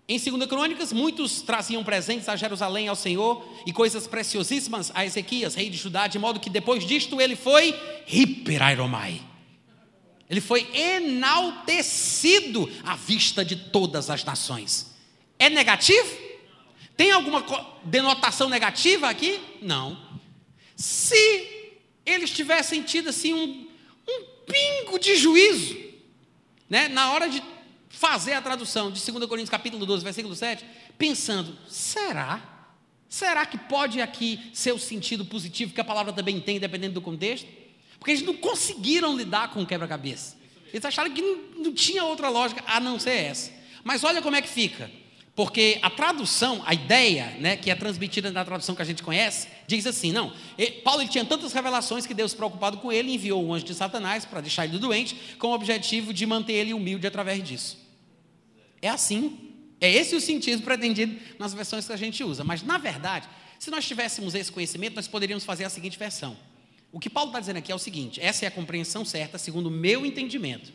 Em 0.10 0.17
2 0.17 0.46
Crônicas, 0.46 0.94
muitos 0.94 1.41
traziam 1.41 1.84
presentes 1.84 2.29
a 2.29 2.38
Jerusalém 2.38 2.88
ao 2.88 2.96
Senhor 2.96 3.46
e 3.65 3.74
coisas 3.74 4.08
preciosíssimas 4.08 4.89
a 4.96 5.06
Ezequias, 5.06 5.53
rei 5.53 5.70
de 5.70 5.75
Judá, 5.75 6.08
de 6.08 6.17
modo 6.17 6.39
que 6.39 6.50
depois 6.50 6.86
disto 6.86 7.20
ele 7.20 7.36
foi 7.36 7.75
hiperairomai. 8.08 9.22
Ele 10.29 10.41
foi 10.41 10.70
enaltecido 10.74 12.70
à 12.84 12.96
vista 12.96 13.44
de 13.44 13.56
todas 13.56 14.10
as 14.10 14.24
nações. 14.24 14.96
É 15.38 15.50
negativo? 15.50 16.26
Tem 16.98 17.12
alguma 17.12 17.46
denotação 17.84 18.50
negativa 18.50 19.08
aqui? 19.08 19.39
Não. 19.62 19.96
Se 20.75 21.75
eles 22.04 22.32
tivessem 22.32 22.82
tido 22.82 23.10
assim 23.10 23.34
um, 23.34 23.68
um 24.10 24.25
pingo 24.48 24.98
de 24.98 25.16
juízo, 25.16 25.77
né, 26.68 26.88
na 26.88 27.12
hora 27.13 27.30
de 27.30 27.42
fazer 27.89 28.34
a 28.34 28.42
tradução 28.42 28.92
de 28.92 29.00
2 29.00 29.25
Coríntios 29.27 29.50
capítulo 29.50 29.86
12, 29.86 30.04
versículo 30.04 30.36
7, 30.36 30.66
pensando, 30.98 31.56
será? 31.70 32.56
Será 33.08 33.46
que 33.46 33.58
pode 33.58 34.01
aqui 34.01 34.50
ser 34.51 34.72
o 34.72 34.80
sentido 34.80 35.24
positivo 35.24 35.74
que 35.74 35.82
a 35.82 35.86
palavra 35.86 36.12
também 36.12 36.42
tem, 36.42 36.60
dependendo 36.60 36.96
do 36.96 37.01
contexto? 37.01 37.48
Porque 38.00 38.12
eles 38.12 38.24
não 38.24 38.36
conseguiram 38.36 39.16
lidar 39.16 39.51
com 39.51 39.62
o 39.62 39.66
quebra-cabeça. 39.66 40.36
Eles 40.74 40.84
acharam 40.84 41.12
que 41.12 41.22
não, 41.22 41.63
não 41.63 41.74
tinha 41.74 42.04
outra 42.04 42.30
lógica 42.30 42.63
a 42.68 42.80
não 42.80 43.00
ser 43.00 43.12
essa. 43.12 43.51
Mas 43.84 44.04
olha 44.04 44.22
como 44.22 44.36
é 44.36 44.42
que 44.42 44.50
fica. 44.50 44.92
Porque 45.38 45.77
a 45.84 45.89
tradução, 45.91 46.63
a 46.65 46.74
ideia, 46.74 47.38
né, 47.39 47.56
que 47.56 47.70
é 47.70 47.75
transmitida 47.75 48.32
na 48.32 48.44
tradução 48.44 48.74
que 48.74 48.82
a 48.82 48.86
gente 48.86 49.03
conhece, 49.03 49.48
diz 49.67 49.86
assim: 49.86 50.12
não, 50.12 50.34
Paulo 50.84 51.03
ele 51.03 51.10
tinha 51.10 51.24
tantas 51.24 51.53
revelações 51.53 52.08
que 52.08 52.13
Deus, 52.15 52.34
preocupado 52.34 52.79
com 52.79 52.91
ele, 52.91 53.13
enviou 53.13 53.46
um 53.46 53.53
anjo 53.53 53.63
de 53.63 53.75
Satanás 53.75 54.25
para 54.25 54.41
deixar 54.41 54.65
ele 54.65 54.79
doente, 54.79 55.15
com 55.38 55.50
o 55.50 55.53
objetivo 55.53 56.12
de 56.12 56.25
manter 56.25 56.53
ele 56.53 56.74
humilde 56.74 57.06
através 57.06 57.44
disso. 57.44 57.77
É 58.82 58.89
assim. 58.89 59.53
É 59.79 59.88
esse 59.91 60.15
o 60.15 60.20
sentido 60.20 60.63
pretendido 60.63 61.15
nas 61.38 61.53
versões 61.53 61.86
que 61.86 61.94
a 61.94 61.98
gente 61.98 62.24
usa. 62.24 62.44
Mas, 62.44 62.63
na 62.63 62.79
verdade, 62.79 63.29
se 63.60 63.70
nós 63.70 63.88
tivéssemos 63.88 64.34
esse 64.34 64.51
conhecimento, 64.51 64.96
nós 64.96 65.08
poderíamos 65.08 65.46
fazer 65.46 65.65
a 65.65 65.70
seguinte 65.70 66.00
versão. 66.00 66.36
O 66.91 67.00
que 67.00 67.12
Paulo 67.12 67.29
está 67.29 67.39
dizendo 67.39 67.58
aqui 67.58 67.72
é 67.72 67.75
o 67.75 67.77
seguinte: 67.77 68.20
essa 68.20 68.46
é 68.46 68.48
a 68.48 68.51
compreensão 68.51 69.06
certa, 69.06 69.38
segundo 69.38 69.67
o 69.67 69.72
meu 69.72 70.03
entendimento 70.03 70.74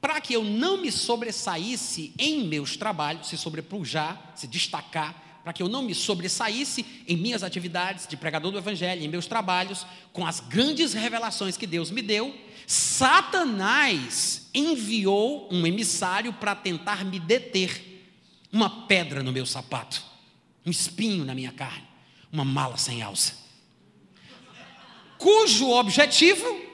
para 0.00 0.20
que 0.20 0.34
eu 0.34 0.42
não 0.42 0.78
me 0.78 0.90
sobressaísse 0.90 2.14
em 2.18 2.44
meus 2.44 2.76
trabalhos, 2.76 3.28
se 3.28 3.36
sobrepujar, 3.36 4.32
se 4.34 4.46
destacar, 4.46 5.40
para 5.44 5.52
que 5.52 5.62
eu 5.62 5.68
não 5.68 5.82
me 5.82 5.94
sobressaísse 5.94 6.84
em 7.06 7.16
minhas 7.16 7.42
atividades 7.42 8.06
de 8.06 8.16
pregador 8.16 8.50
do 8.50 8.58
Evangelho, 8.58 9.02
em 9.02 9.08
meus 9.08 9.26
trabalhos, 9.26 9.86
com 10.12 10.26
as 10.26 10.40
grandes 10.40 10.94
revelações 10.94 11.56
que 11.56 11.66
Deus 11.66 11.90
me 11.90 12.02
deu, 12.02 12.34
Satanás 12.66 14.48
enviou 14.54 15.48
um 15.50 15.66
emissário 15.66 16.32
para 16.32 16.54
tentar 16.54 17.04
me 17.04 17.18
deter, 17.18 18.06
uma 18.52 18.86
pedra 18.86 19.22
no 19.22 19.32
meu 19.32 19.44
sapato, 19.44 20.02
um 20.64 20.70
espinho 20.70 21.24
na 21.24 21.34
minha 21.34 21.52
carne, 21.52 21.86
uma 22.32 22.44
mala 22.44 22.76
sem 22.76 23.02
alça, 23.02 23.34
cujo 25.18 25.68
objetivo 25.70 26.69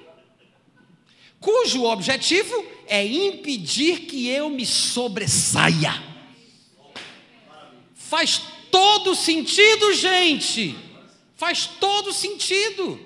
cujo 1.40 1.84
objetivo 1.84 2.64
é 2.86 3.04
impedir 3.04 4.00
que 4.00 4.28
eu 4.28 4.48
me 4.48 4.64
sobressaia. 4.64 6.02
Faz 7.94 8.42
todo 8.70 9.14
sentido, 9.14 9.92
gente. 9.94 10.76
Faz 11.36 11.66
todo 11.66 12.12
sentido. 12.12 12.98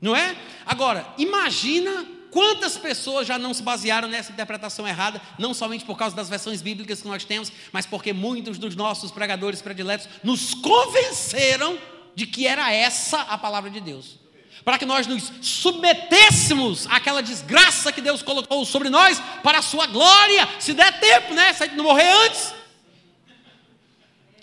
Não 0.00 0.16
é? 0.16 0.36
Agora, 0.64 1.06
imagina 1.18 2.06
quantas 2.30 2.78
pessoas 2.78 3.26
já 3.26 3.38
não 3.38 3.52
se 3.52 3.62
basearam 3.62 4.08
nessa 4.08 4.32
interpretação 4.32 4.88
errada, 4.88 5.20
não 5.38 5.52
somente 5.52 5.84
por 5.84 5.98
causa 5.98 6.16
das 6.16 6.28
versões 6.28 6.62
bíblicas 6.62 7.02
que 7.02 7.08
nós 7.08 7.24
temos, 7.24 7.52
mas 7.72 7.84
porque 7.84 8.12
muitos 8.12 8.58
dos 8.58 8.74
nossos 8.74 9.10
pregadores 9.10 9.60
prediletos 9.60 10.08
nos 10.24 10.54
convenceram 10.54 11.78
de 12.14 12.26
que 12.26 12.46
era 12.46 12.72
essa 12.72 13.20
a 13.20 13.36
palavra 13.36 13.70
de 13.70 13.80
Deus 13.80 14.21
para 14.64 14.78
que 14.78 14.86
nós 14.86 15.06
nos 15.06 15.32
submetêssemos 15.40 16.86
àquela 16.88 17.22
desgraça 17.22 17.92
que 17.92 18.00
Deus 18.00 18.22
colocou 18.22 18.64
sobre 18.64 18.88
nós 18.88 19.20
para 19.42 19.58
a 19.58 19.62
sua 19.62 19.86
glória, 19.86 20.48
se 20.60 20.72
der 20.72 21.00
tempo, 21.00 21.34
né? 21.34 21.52
Se 21.52 21.64
a 21.64 21.66
gente 21.66 21.76
não 21.76 21.84
morrer 21.84 22.10
antes. 22.26 22.54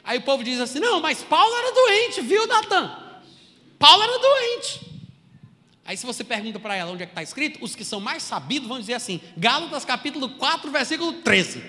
Aí 0.04 0.18
o 0.18 0.22
povo 0.22 0.44
diz 0.44 0.60
assim: 0.60 0.80
não, 0.80 1.00
mas 1.00 1.24
Paulo 1.24 1.56
era 1.56 1.72
doente, 1.72 2.22
viu, 2.22 2.46
Natan? 2.48 2.98
Paulo 3.78 4.04
era 4.04 4.20
doente. 4.20 4.90
Aí 5.86 5.96
se 5.96 6.06
você 6.06 6.24
pergunta 6.24 6.60
para 6.60 6.76
ela 6.76 6.92
onde 6.92 7.04
é 7.04 7.06
que 7.06 7.14
está 7.14 7.24
escrito, 7.24 7.64
os 7.64 7.76
que 7.76 7.86
são 7.86 8.00
mais 8.00 8.22
sabidos 8.22 8.68
vão 8.68 8.80
dizer 8.80 8.96
assim: 8.96 9.22
Gálatas 9.38 9.86
capítulo 9.86 10.30
4, 10.32 10.70
versículo 10.70 11.14
13. 11.14 11.64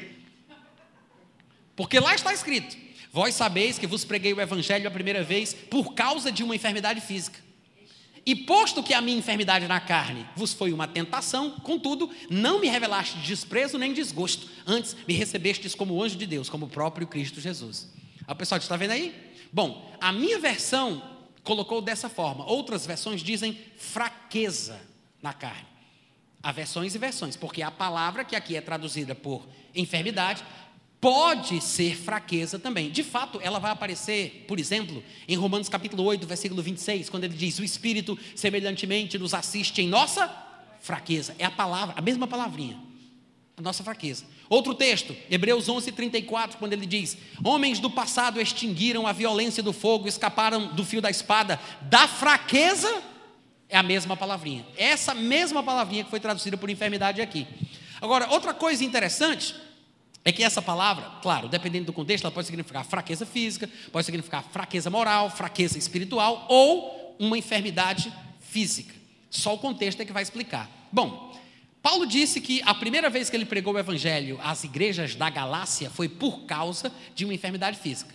Porque 1.77 2.01
lá 2.01 2.15
está 2.17 2.33
escrito: 2.33 2.77
Vós 3.13 3.37
sabeis 3.37 3.79
que 3.79 3.87
vos 3.87 4.05
preguei 4.05 4.33
o 4.33 4.41
evangelho 4.41 4.89
a 4.89 4.91
primeira 4.91 5.23
vez 5.23 5.55
por 5.55 5.95
causa 5.95 6.33
de 6.33 6.43
uma 6.43 6.57
enfermidade 6.57 7.01
física 7.01 7.50
e 8.25 8.35
posto 8.35 8.83
que 8.83 8.93
a 8.93 9.01
minha 9.01 9.19
enfermidade 9.19 9.67
na 9.67 9.81
carne 9.81 10.27
vos 10.37 10.53
foi 10.53 10.73
uma 10.73 10.87
tentação, 10.87 11.51
contudo, 11.61 12.11
não 12.29 12.61
me 12.61 12.69
revelaste 12.69 13.19
desprezo 13.19 13.79
nem 13.79 13.93
desgosto, 13.93 14.49
antes 14.67 14.97
me 15.07 15.15
recebestes 15.15 15.75
como 15.75 16.03
anjo 16.03 16.17
de 16.17 16.27
Deus, 16.27 16.49
como 16.49 16.67
o 16.67 16.69
próprio 16.69 17.07
Cristo 17.07 17.41
Jesus. 17.41 17.91
O 18.29 18.35
pessoal 18.35 18.59
está 18.59 18.77
vendo 18.77 18.93
aí? 18.93 19.15
Bom, 19.53 19.97
a 20.01 20.13
minha 20.13 20.39
versão 20.39 21.03
colocou 21.43 21.81
dessa 21.81 22.09
forma, 22.09 22.45
outras 22.47 22.87
versões 22.87 23.23
dizem 23.23 23.59
fraqueza 23.77 24.81
na 25.23 25.33
carne. 25.33 25.69
Há 26.43 26.53
versões 26.53 26.95
e 26.95 26.99
versões, 26.99 27.37
porque 27.37 27.63
a 27.63 27.71
palavra 27.71 28.25
que 28.25 28.37
aqui 28.37 28.57
é 28.57 28.61
traduzida 28.61 29.15
por 29.15 29.47
enfermidade 29.75 30.45
pode 31.01 31.61
ser 31.63 31.97
fraqueza 31.97 32.59
também. 32.59 32.91
De 32.91 33.03
fato, 33.03 33.41
ela 33.43 33.59
vai 33.59 33.71
aparecer, 33.71 34.45
por 34.47 34.61
exemplo, 34.61 35.03
em 35.27 35.35
Romanos 35.35 35.69
capítulo 35.69 36.05
8, 36.05 36.27
versículo 36.27 36.63
26, 36.63 37.09
quando 37.09 37.25
ele 37.25 37.37
diz: 37.37 37.59
"O 37.59 37.65
Espírito 37.65 38.19
semelhantemente 38.37 39.19
nos 39.19 39.33
assiste 39.33 39.81
em 39.81 39.89
nossa 39.89 40.29
fraqueza". 40.81 41.35
É 41.39 41.45
a 41.45 41.51
palavra, 41.51 41.95
a 41.97 42.03
mesma 42.03 42.27
palavrinha. 42.27 42.79
A 43.57 43.63
nossa 43.63 43.83
fraqueza. 43.83 44.25
Outro 44.49 44.75
texto, 44.75 45.17
Hebreus 45.31 45.69
11, 45.69 45.93
34, 45.93 46.59
quando 46.59 46.73
ele 46.75 46.87
diz: 46.87 47.17
Homens 47.43 47.79
do 47.79 47.91
passado 47.91 48.41
extinguiram 48.41 49.07
a 49.07 49.13
violência 49.13 49.63
do 49.63 49.73
fogo, 49.73 50.07
escaparam 50.07 50.69
do 50.75 50.85
fio 50.85 51.01
da 51.01 51.11
espada, 51.11 51.59
da 51.83 52.07
fraqueza, 52.07 53.03
é 53.69 53.77
a 53.77 53.83
mesma 53.83 54.17
palavrinha. 54.17 54.67
Essa 54.77 55.15
mesma 55.15 55.63
palavrinha 55.63 56.05
que 56.05 56.11
foi 56.11 56.21
traduzida 56.21 56.57
por 56.59 56.69
enfermidade 56.69 57.23
aqui. 57.23 57.47
Agora, 58.01 58.29
outra 58.31 58.53
coisa 58.53 58.85
interessante 58.85 59.55
é 60.25 60.31
que 60.31 60.43
essa 60.45 60.61
palavra, 60.61 61.05
claro, 61.23 61.49
dependendo 61.49 61.87
do 61.87 61.93
contexto, 61.93 62.25
ela 62.25 62.33
pode 62.33 62.47
significar 62.47 62.85
fraqueza 62.85 63.25
física, 63.25 63.69
pode 63.91 64.05
significar 64.05 64.45
fraqueza 64.45 64.91
moral, 64.91 65.31
fraqueza 65.31 65.79
espiritual 65.79 66.47
ou 66.49 67.17
uma 67.19 67.39
enfermidade 67.39 68.13
física. 68.41 68.95
Só 69.31 69.55
o 69.55 69.59
contexto 69.59 70.01
é 70.01 70.05
que 70.05 70.13
vai 70.13 70.23
explicar. 70.23 70.69
Bom, 70.93 71.35
Paulo 71.83 72.07
disse 72.07 72.41
que 72.41 72.61
a 72.67 72.75
primeira 72.75 73.09
vez 73.09 73.31
que 73.31 73.37
ele 73.37 73.47
pregou 73.47 73.75
o 73.75 73.79
evangelho 73.79 74.39
às 74.43 74.65
igrejas 74.65 75.15
da 75.15 75.31
Galácia 75.31 75.89
foi 75.89 76.09
por 76.09 76.41
causa 76.43 76.93
de 77.15 77.25
uma 77.25 77.33
enfermidade 77.33 77.79
física. 77.79 78.15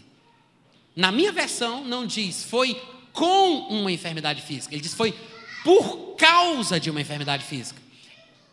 Na 0.95 1.11
minha 1.11 1.31
versão, 1.31 1.83
não 1.83 2.05
diz 2.05 2.43
foi 2.43 2.79
com 3.11 3.59
uma 3.69 3.91
enfermidade 3.91 4.41
física, 4.41 4.75
ele 4.75 4.81
diz 4.81 4.93
foi 4.93 5.17
por 5.63 6.15
causa 6.15 6.79
de 6.79 6.91
uma 6.91 7.01
enfermidade 7.01 7.43
física. 7.43 7.81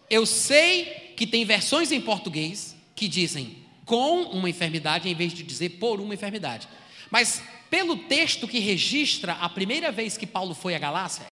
Eu 0.08 0.24
sei 0.24 1.12
que 1.16 1.26
tem 1.26 1.44
versões 1.44 1.92
em 1.92 2.00
português 2.00 2.74
que 3.02 3.08
dizem 3.08 3.56
com 3.84 4.22
uma 4.26 4.48
enfermidade 4.48 5.08
em 5.08 5.14
vez 5.14 5.32
de 5.32 5.42
dizer 5.42 5.70
por 5.70 6.00
uma 6.00 6.14
enfermidade. 6.14 6.68
Mas 7.10 7.42
pelo 7.68 7.96
texto 7.96 8.46
que 8.46 8.60
registra 8.60 9.32
a 9.32 9.48
primeira 9.48 9.90
vez 9.90 10.16
que 10.16 10.24
Paulo 10.24 10.54
foi 10.54 10.76
à 10.76 10.78
Galácia, 10.78 11.26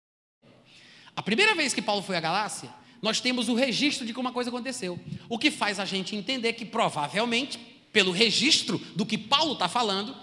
a 1.13 1.21
primeira 1.21 1.53
vez 1.55 1.73
que 1.73 1.81
Paulo 1.81 2.01
foi 2.01 2.15
à 2.15 2.21
Galácia, 2.21 2.69
nós 3.01 3.19
temos 3.19 3.49
o 3.49 3.53
registro 3.53 4.05
de 4.05 4.13
como 4.13 4.29
a 4.29 4.31
coisa 4.31 4.49
aconteceu. 4.49 4.97
O 5.27 5.37
que 5.37 5.51
faz 5.51 5.77
a 5.77 5.83
gente 5.83 6.15
entender 6.15 6.53
que 6.53 6.63
provavelmente, 6.63 7.59
pelo 7.91 8.13
registro 8.13 8.77
do 8.95 9.05
que 9.05 9.17
Paulo 9.17 9.53
está 9.53 9.67
falando, 9.67 10.15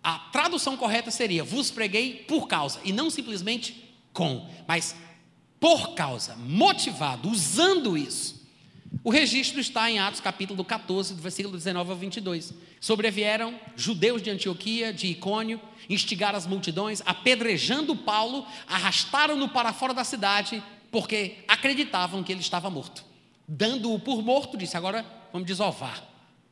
a 0.00 0.16
tradução 0.30 0.76
correta 0.76 1.10
seria: 1.10 1.42
vos 1.42 1.72
preguei 1.72 2.24
por 2.28 2.46
causa, 2.46 2.80
e 2.84 2.92
não 2.92 3.10
simplesmente 3.10 3.92
com, 4.12 4.48
mas 4.64 4.94
por 5.58 5.96
causa, 5.96 6.36
motivado, 6.36 7.28
usando 7.28 7.98
isso. 7.98 8.45
O 9.02 9.10
registro 9.10 9.60
está 9.60 9.90
em 9.90 9.98
Atos 9.98 10.20
capítulo 10.20 10.64
14, 10.64 11.14
do 11.14 11.22
versículo 11.22 11.56
19 11.56 11.90
ao 11.90 11.96
22. 11.96 12.52
Sobrevieram 12.80 13.58
judeus 13.76 14.20
de 14.20 14.30
Antioquia, 14.30 14.92
de 14.92 15.06
Icônio, 15.06 15.60
instigaram 15.88 16.36
as 16.36 16.46
multidões, 16.46 17.02
apedrejando 17.06 17.94
Paulo, 17.94 18.44
arrastaram-no 18.66 19.48
para 19.48 19.72
fora 19.72 19.94
da 19.94 20.02
cidade 20.04 20.62
porque 20.90 21.44
acreditavam 21.46 22.22
que 22.22 22.32
ele 22.32 22.40
estava 22.40 22.70
morto. 22.70 23.04
Dando-o 23.46 23.98
por 23.98 24.22
morto, 24.22 24.56
disse: 24.56 24.76
agora 24.76 25.04
vamos 25.32 25.46
desovar. 25.46 26.02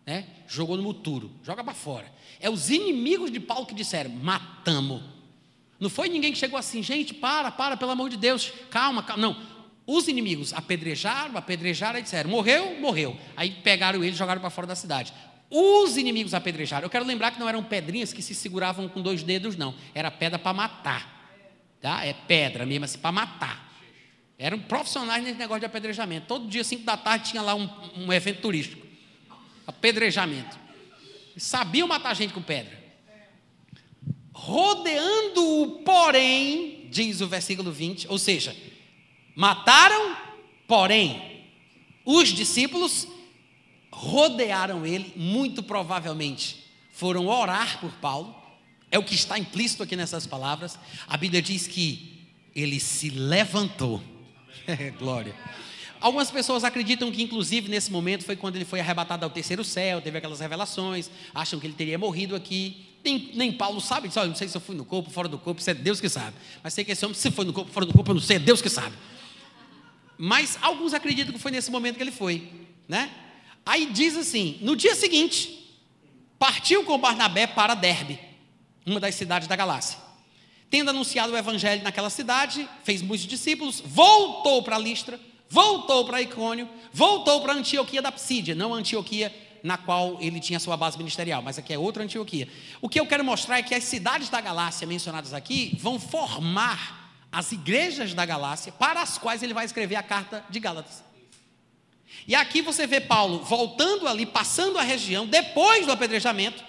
Né? 0.07 0.27
Jogou 0.47 0.77
no 0.77 0.83
muturo, 0.83 1.31
joga 1.43 1.65
para 1.65 1.75
fora. 1.75 2.13
É 2.39 2.51
os 2.51 2.71
inimigos 2.71 3.31
de 3.31 3.41
Paulo 3.41 3.67
que 3.67 3.75
disseram: 3.75 4.11
matamos. 4.11 5.03
Não 5.81 5.91
foi 5.91 6.09
ninguém 6.09 6.33
que 6.33 6.39
chegou 6.39 6.59
assim, 6.59 6.83
gente, 6.83 7.13
para, 7.13 7.51
para, 7.51 7.77
pelo 7.77 7.91
amor 7.91 8.09
de 8.09 8.17
Deus, 8.17 8.53
calma, 8.71 9.03
calma. 9.03 9.21
Não. 9.21 9.54
Os 9.87 10.09
inimigos 10.09 10.53
apedrejaram, 10.53 11.37
apedrejaram 11.37 11.99
e 11.99 12.03
disseram: 12.03 12.31
morreu, 12.31 12.81
morreu. 12.81 13.17
Aí 13.37 13.51
pegaram 13.51 14.03
ele 14.03 14.15
e 14.15 14.17
jogaram 14.17 14.41
para 14.41 14.51
fora 14.51 14.67
da 14.67 14.75
cidade. 14.75 15.13
Os 15.51 15.97
inimigos 15.97 16.35
apedrejaram. 16.35 16.87
Eu 16.87 16.91
quero 16.91 17.05
lembrar 17.05 17.31
que 17.31 17.39
não 17.39 17.49
eram 17.49 17.63
pedrinhas 17.63 18.13
que 18.13 18.23
se 18.23 18.35
seguravam 18.35 18.89
com 18.89 19.03
dois 19.03 19.23
dedos, 19.23 19.57
não. 19.57 19.75
Era 19.95 20.11
pedra 20.11 20.39
para 20.39 20.53
matar. 20.53 21.15
Tá? 21.81 22.05
É 22.05 22.13
pedra 22.13 22.65
mesmo 22.65 22.87
assim, 22.87 22.99
para 22.99 23.13
matar. 23.13 23.73
Eram 24.39 24.59
profissionais 24.59 25.23
nesse 25.23 25.39
negócio 25.39 25.61
de 25.61 25.67
apedrejamento. 25.67 26.27
Todo 26.27 26.49
dia, 26.49 26.65
5 26.65 26.83
da 26.83 26.97
tarde, 26.97 27.31
tinha 27.31 27.43
lá 27.43 27.55
um, 27.55 27.69
um 27.97 28.13
evento 28.13 28.41
turístico. 28.41 28.85
Apedrejamento. 29.67 30.59
Sabiam 31.37 31.87
matar 31.87 32.15
gente 32.15 32.33
com 32.33 32.43
pedra. 32.43 32.83
Rodeando-o, 34.33 35.83
porém, 35.85 36.89
diz 36.91 37.21
o 37.21 37.29
versículo 37.29 37.71
20, 37.71 38.09
ou 38.09 38.19
seja, 38.19 38.57
mataram, 39.35 40.17
porém, 40.67 41.45
os 42.05 42.29
discípulos 42.29 43.07
rodearam 43.93 44.87
ele, 44.87 45.13
muito 45.17 45.63
provavelmente 45.63 46.65
foram 46.93 47.27
orar 47.27 47.81
por 47.81 47.91
Paulo, 47.95 48.35
é 48.91 48.99
o 48.99 49.03
que 49.03 49.15
está 49.15 49.39
implícito 49.39 49.83
aqui 49.83 49.97
nessas 49.97 50.27
palavras. 50.27 50.79
A 51.09 51.17
Bíblia 51.17 51.43
diz 51.43 51.67
que 51.67 52.23
ele 52.55 52.79
se 52.79 53.11
levantou 53.11 54.01
Glória. 54.99 55.35
Algumas 56.01 56.31
pessoas 56.31 56.65
acreditam 56.65 57.11
que, 57.11 57.23
inclusive, 57.23 57.69
nesse 57.69 57.91
momento 57.91 58.25
foi 58.25 58.37
quando 58.37 58.57
ele 58.57 58.65
foi 58.65 58.81
arrebatado 58.81 59.25
ao 59.25 59.31
terceiro 59.31 59.65
céu, 59.65 60.03
teve 60.03 60.19
aquelas 60.19 60.41
revelações, 60.41 61.11
acham 61.35 61.59
que 61.59 61.67
ele 61.67 61.75
teria 61.75 61.99
morrido 61.99 62.37
aqui. 62.37 62.85
Nem, 63.03 63.31
nem 63.35 63.53
Paulo 63.53 63.81
sabe, 63.81 64.09
diz, 64.09 64.17
não 64.17 64.35
sei 64.35 64.49
se 64.49 64.57
eu 64.57 64.61
fui 64.61 64.75
no 64.75 64.85
corpo, 64.85 65.11
fora 65.11 65.29
do 65.29 65.39
corpo, 65.39 65.61
isso 65.61 65.71
é 65.71 65.75
Deus 65.75 66.01
que 66.01 66.09
sabe. 66.09 66.37
Mas 66.63 66.75
sei 66.75 66.85
que 66.85 66.93
esse 66.93 67.05
homem, 67.05 67.15
se 67.15 67.31
foi 67.31 67.45
no 67.45 67.53
corpo, 67.53 67.71
fora 67.71 67.87
do 67.87 67.93
corpo, 67.93 68.11
eu 68.11 68.15
não 68.15 68.23
sei, 68.23 68.37
é 68.37 68.39
Deus 68.39 68.61
que 68.61 68.69
sabe. 68.69 68.95
Mas 70.17 70.59
alguns 70.63 70.95
acreditam 70.95 71.33
que 71.33 71.39
foi 71.39 71.51
nesse 71.51 71.71
momento 71.71 71.97
que 71.97 72.03
ele 72.03 72.11
foi, 72.11 72.51
né? 72.89 73.11
Aí 73.65 73.87
diz 73.87 74.17
assim: 74.17 74.59
no 74.61 74.77
dia 74.77 74.95
seguinte, 74.95 75.77
partiu 76.39 76.85
com 76.85 76.99
Barnabé 76.99 77.47
para 77.47 77.75
Derbe, 77.75 78.19
uma 78.87 79.01
das 79.01 79.15
cidades 79.15 79.49
da 79.49 79.57
Galácia. 79.57 79.99
Tendo 80.71 80.91
anunciado 80.91 81.33
o 81.33 81.37
evangelho 81.37 81.83
naquela 81.83 82.11
cidade, 82.11 82.69
fez 82.83 83.01
muitos 83.01 83.27
discípulos, 83.27 83.83
voltou 83.85 84.63
para 84.63 84.79
Listra, 84.79 85.21
voltou 85.49 86.05
para 86.05 86.21
Icônio, 86.21 86.69
voltou 86.93 87.41
para 87.41 87.53
Antioquia 87.53 88.03
da 88.03 88.11
Psídia, 88.11 88.55
não 88.55 88.75
Antioquia 88.75 89.33
na 89.63 89.79
qual 89.79 90.19
ele 90.21 90.41
tinha 90.41 90.61
sua 90.61 90.77
base 90.77 90.99
ministerial, 90.99 91.41
mas 91.41 91.59
aqui 91.59 91.73
é 91.73 91.79
outra 91.79 92.03
Antioquia. 92.03 92.47
O 92.83 92.89
que 92.89 93.01
eu 93.01 93.07
quero 93.07 93.25
mostrar 93.25 93.59
é 93.59 93.63
que 93.63 93.75
as 93.75 93.85
cidades 93.85 94.29
da 94.29 94.41
Galácia 94.41 94.87
mencionadas 94.87 95.33
aqui 95.33 95.79
vão 95.81 95.99
formar 95.99 97.04
as 97.35 97.53
igrejas 97.53 98.15
da 98.15 98.25
Galácia 98.25 98.73
para 98.73 99.03
as 99.03 99.19
quais 99.19 99.43
ele 99.43 99.53
vai 99.53 99.65
escrever 99.65 99.97
a 99.97 100.03
carta 100.03 100.45
de 100.49 100.61
Gálatas. 100.61 101.03
E 102.27 102.35
aqui 102.35 102.63
você 102.63 102.87
vê 102.87 103.01
Paulo 103.01 103.45
voltando 103.45 104.07
ali, 104.07 104.25
passando 104.25 104.79
a 104.79 104.83
região, 104.83 105.27
depois 105.27 105.85
do 105.85 105.93
apedrejamento, 105.93 106.65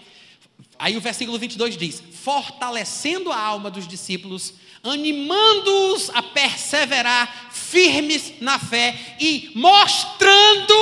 Aí 0.78 0.98
o 0.98 1.02
versículo 1.02 1.40
22 1.40 1.78
diz: 1.78 2.04
fortalecendo 2.12 3.32
a 3.32 3.40
alma 3.40 3.72
dos 3.72 3.88
discípulos, 3.88 4.54
animando-os 4.84 6.10
a 6.10 6.22
perseverar 6.22 7.50
firmes 7.52 8.34
na 8.42 8.60
fé 8.60 9.16
e 9.20 9.52
mostrando. 9.56 10.74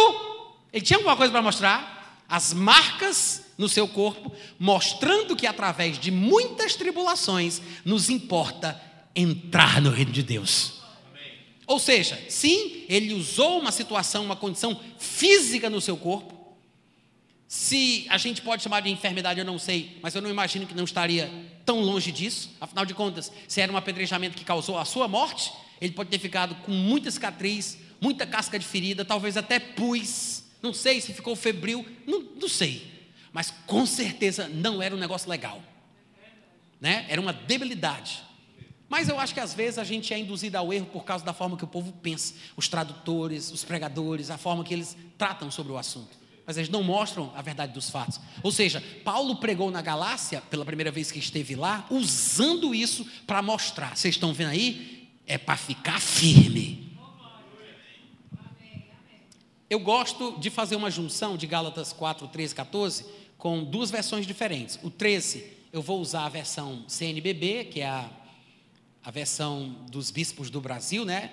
Ele 0.71 0.83
tinha 0.83 0.97
alguma 0.97 1.15
coisa 1.15 1.31
para 1.31 1.41
mostrar? 1.41 2.23
As 2.27 2.53
marcas 2.53 3.43
no 3.55 3.69
seu 3.69 3.87
corpo, 3.87 4.31
mostrando 4.57 5.35
que 5.35 5.45
através 5.45 5.99
de 5.99 6.09
muitas 6.09 6.75
tribulações 6.75 7.61
nos 7.85 8.09
importa 8.09 8.81
entrar 9.15 9.81
no 9.81 9.89
reino 9.89 10.11
de 10.11 10.23
Deus. 10.23 10.81
Ou 11.65 11.79
seja, 11.79 12.19
sim, 12.29 12.85
ele 12.89 13.13
usou 13.13 13.59
uma 13.59 13.71
situação, 13.71 14.25
uma 14.25 14.35
condição 14.35 14.79
física 14.97 15.69
no 15.69 15.79
seu 15.79 15.95
corpo, 15.95 16.43
se 17.53 18.07
a 18.09 18.17
gente 18.17 18.41
pode 18.41 18.63
chamar 18.63 18.79
de 18.79 18.89
enfermidade, 18.89 19.39
eu 19.39 19.45
não 19.45 19.59
sei, 19.59 19.99
mas 20.01 20.15
eu 20.15 20.23
não 20.23 20.29
imagino 20.31 20.65
que 20.65 20.73
não 20.73 20.85
estaria 20.85 21.31
tão 21.63 21.81
longe 21.81 22.11
disso. 22.11 22.49
Afinal 22.59 22.83
de 22.83 22.95
contas, 22.95 23.31
se 23.47 23.61
era 23.61 23.71
um 23.71 23.77
apedrejamento 23.77 24.35
que 24.35 24.43
causou 24.43 24.75
a 24.75 24.83
sua 24.83 25.07
morte, 25.07 25.53
ele 25.79 25.93
pode 25.93 26.09
ter 26.09 26.17
ficado 26.17 26.55
com 26.63 26.71
muita 26.71 27.11
cicatriz, 27.11 27.77
muita 28.01 28.25
casca 28.25 28.57
de 28.57 28.65
ferida, 28.65 29.05
talvez 29.05 29.37
até 29.37 29.59
pus. 29.59 30.45
Não 30.63 30.73
sei 30.73 30.99
se 30.99 31.13
ficou 31.13 31.35
febril, 31.35 31.85
não, 32.07 32.21
não 32.41 32.49
sei. 32.49 32.91
Mas 33.31 33.53
com 33.67 33.85
certeza 33.85 34.47
não 34.47 34.81
era 34.81 34.95
um 34.95 34.99
negócio 34.99 35.29
legal. 35.29 35.61
Né? 36.81 37.05
Era 37.07 37.21
uma 37.21 37.33
debilidade. 37.33 38.23
Mas 38.93 39.09
eu 39.09 39.19
acho 39.19 39.33
que 39.33 39.39
às 39.39 39.55
vezes 39.55 39.79
a 39.79 39.83
gente 39.83 40.13
é 40.13 40.19
induzido 40.19 40.55
ao 40.55 40.71
erro 40.71 40.85
por 40.85 41.03
causa 41.03 41.25
da 41.25 41.33
forma 41.33 41.57
que 41.57 41.63
o 41.63 41.67
povo 41.67 41.91
pensa, 41.93 42.35
os 42.55 42.67
tradutores, 42.67 43.51
os 43.51 43.63
pregadores, 43.63 44.29
a 44.29 44.37
forma 44.37 44.63
que 44.63 44.71
eles 44.71 44.95
tratam 45.17 45.49
sobre 45.49 45.73
o 45.73 45.77
assunto 45.79 46.15
mas 46.45 46.57
eles 46.57 46.69
não 46.69 46.83
mostram 46.83 47.31
a 47.35 47.41
verdade 47.41 47.71
dos 47.71 47.89
fatos. 47.89 48.19
Ou 48.43 48.51
seja, 48.51 48.83
Paulo 49.03 49.37
pregou 49.37 49.71
na 49.71 49.81
Galácia, 49.81 50.41
pela 50.41 50.65
primeira 50.65 50.91
vez 50.91 51.09
que 51.09 51.17
esteve 51.17 51.55
lá, 51.55 51.87
usando 51.89 52.75
isso 52.75 53.07
para 53.25 53.41
mostrar. 53.41 53.95
Vocês 53.95 54.15
estão 54.15 54.33
vendo 54.33 54.49
aí? 54.49 55.09
É 55.25 55.37
para 55.37 55.55
ficar 55.55 56.01
firme. 56.01 56.97
Eu 59.69 59.79
gosto 59.79 60.37
de 60.37 60.49
fazer 60.49 60.75
uma 60.75 60.91
junção 60.91 61.37
de 61.37 61.47
Gálatas 61.47 61.93
4, 61.93 62.27
13, 62.27 62.53
14 62.53 63.05
com 63.37 63.63
duas 63.63 63.89
versões 63.89 64.27
diferentes. 64.27 64.77
O 64.83 64.91
13, 64.91 65.45
eu 65.71 65.81
vou 65.81 66.01
usar 66.01 66.25
a 66.25 66.29
versão 66.29 66.83
CNBB, 66.89 67.69
que 67.71 67.79
é 67.79 67.87
a, 67.87 68.09
a 69.03 69.11
versão 69.11 69.75
dos 69.91 70.09
bispos 70.11 70.49
do 70.49 70.61
Brasil, 70.61 71.03
né? 71.03 71.31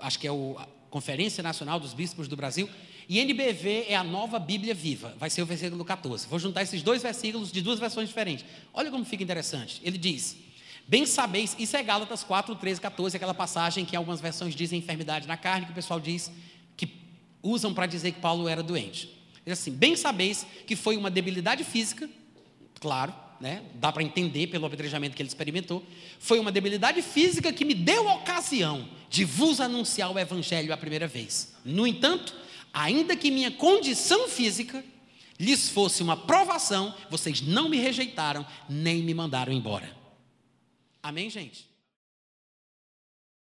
Acho 0.00 0.18
que 0.18 0.26
é 0.26 0.32
o, 0.32 0.56
a 0.58 0.66
Conferência 0.90 1.42
Nacional 1.42 1.78
dos 1.78 1.94
Bispos 1.94 2.26
do 2.26 2.36
Brasil 2.36 2.68
E 3.08 3.18
NBV 3.20 3.86
é 3.88 3.94
a 3.94 4.02
nova 4.02 4.38
Bíblia 4.38 4.74
viva, 4.74 5.14
vai 5.18 5.30
ser 5.30 5.42
o 5.42 5.46
versículo 5.46 5.84
14. 5.84 6.26
Vou 6.26 6.38
juntar 6.38 6.62
esses 6.62 6.82
dois 6.82 7.02
versículos 7.02 7.52
de 7.52 7.60
duas 7.62 7.78
versões 7.78 8.08
diferentes. 8.08 8.44
Olha 8.74 8.90
como 8.90 9.04
fica 9.04 9.22
interessante. 9.22 9.80
Ele 9.84 9.96
diz: 9.96 10.36
Bem 10.86 11.06
sabeis, 11.06 11.54
isso 11.58 11.76
é 11.76 11.82
Gálatas 11.82 12.24
4, 12.24 12.54
13, 12.56 12.80
14, 12.80 13.16
aquela 13.16 13.34
passagem 13.34 13.84
que 13.84 13.94
algumas 13.94 14.20
versões 14.20 14.54
dizem 14.54 14.80
enfermidade 14.80 15.28
na 15.28 15.36
carne, 15.36 15.66
que 15.66 15.72
o 15.72 15.74
pessoal 15.74 16.00
diz 16.00 16.30
que 16.76 16.88
usam 17.42 17.72
para 17.72 17.86
dizer 17.86 18.12
que 18.12 18.20
Paulo 18.20 18.48
era 18.48 18.62
doente. 18.62 19.08
Diz 19.44 19.58
assim: 19.58 19.70
Bem 19.70 19.96
sabeis 19.96 20.46
que 20.66 20.74
foi 20.74 20.96
uma 20.96 21.10
debilidade 21.10 21.62
física, 21.64 22.08
claro, 22.80 23.14
né? 23.40 23.62
dá 23.74 23.90
para 23.90 24.02
entender 24.02 24.48
pelo 24.48 24.66
apedrejamento 24.66 25.16
que 25.16 25.22
ele 25.22 25.28
experimentou, 25.28 25.82
foi 26.18 26.38
uma 26.38 26.52
debilidade 26.52 27.00
física 27.00 27.52
que 27.52 27.64
me 27.64 27.74
deu 27.74 28.08
a 28.08 28.16
ocasião 28.16 28.88
de 29.08 29.24
vos 29.24 29.60
anunciar 29.60 30.12
o 30.12 30.18
evangelho 30.18 30.72
a 30.72 30.76
primeira 30.76 31.06
vez. 31.06 31.54
No 31.64 31.86
entanto, 31.86 32.34
ainda 32.72 33.16
que 33.16 33.30
minha 33.30 33.50
condição 33.50 34.28
física 34.28 34.84
lhes 35.38 35.70
fosse 35.70 36.02
uma 36.02 36.16
provação, 36.16 36.94
vocês 37.08 37.40
não 37.40 37.68
me 37.68 37.78
rejeitaram, 37.78 38.46
nem 38.68 39.02
me 39.02 39.14
mandaram 39.14 39.52
embora. 39.52 39.96
Amém, 41.02 41.30
gente? 41.30 41.69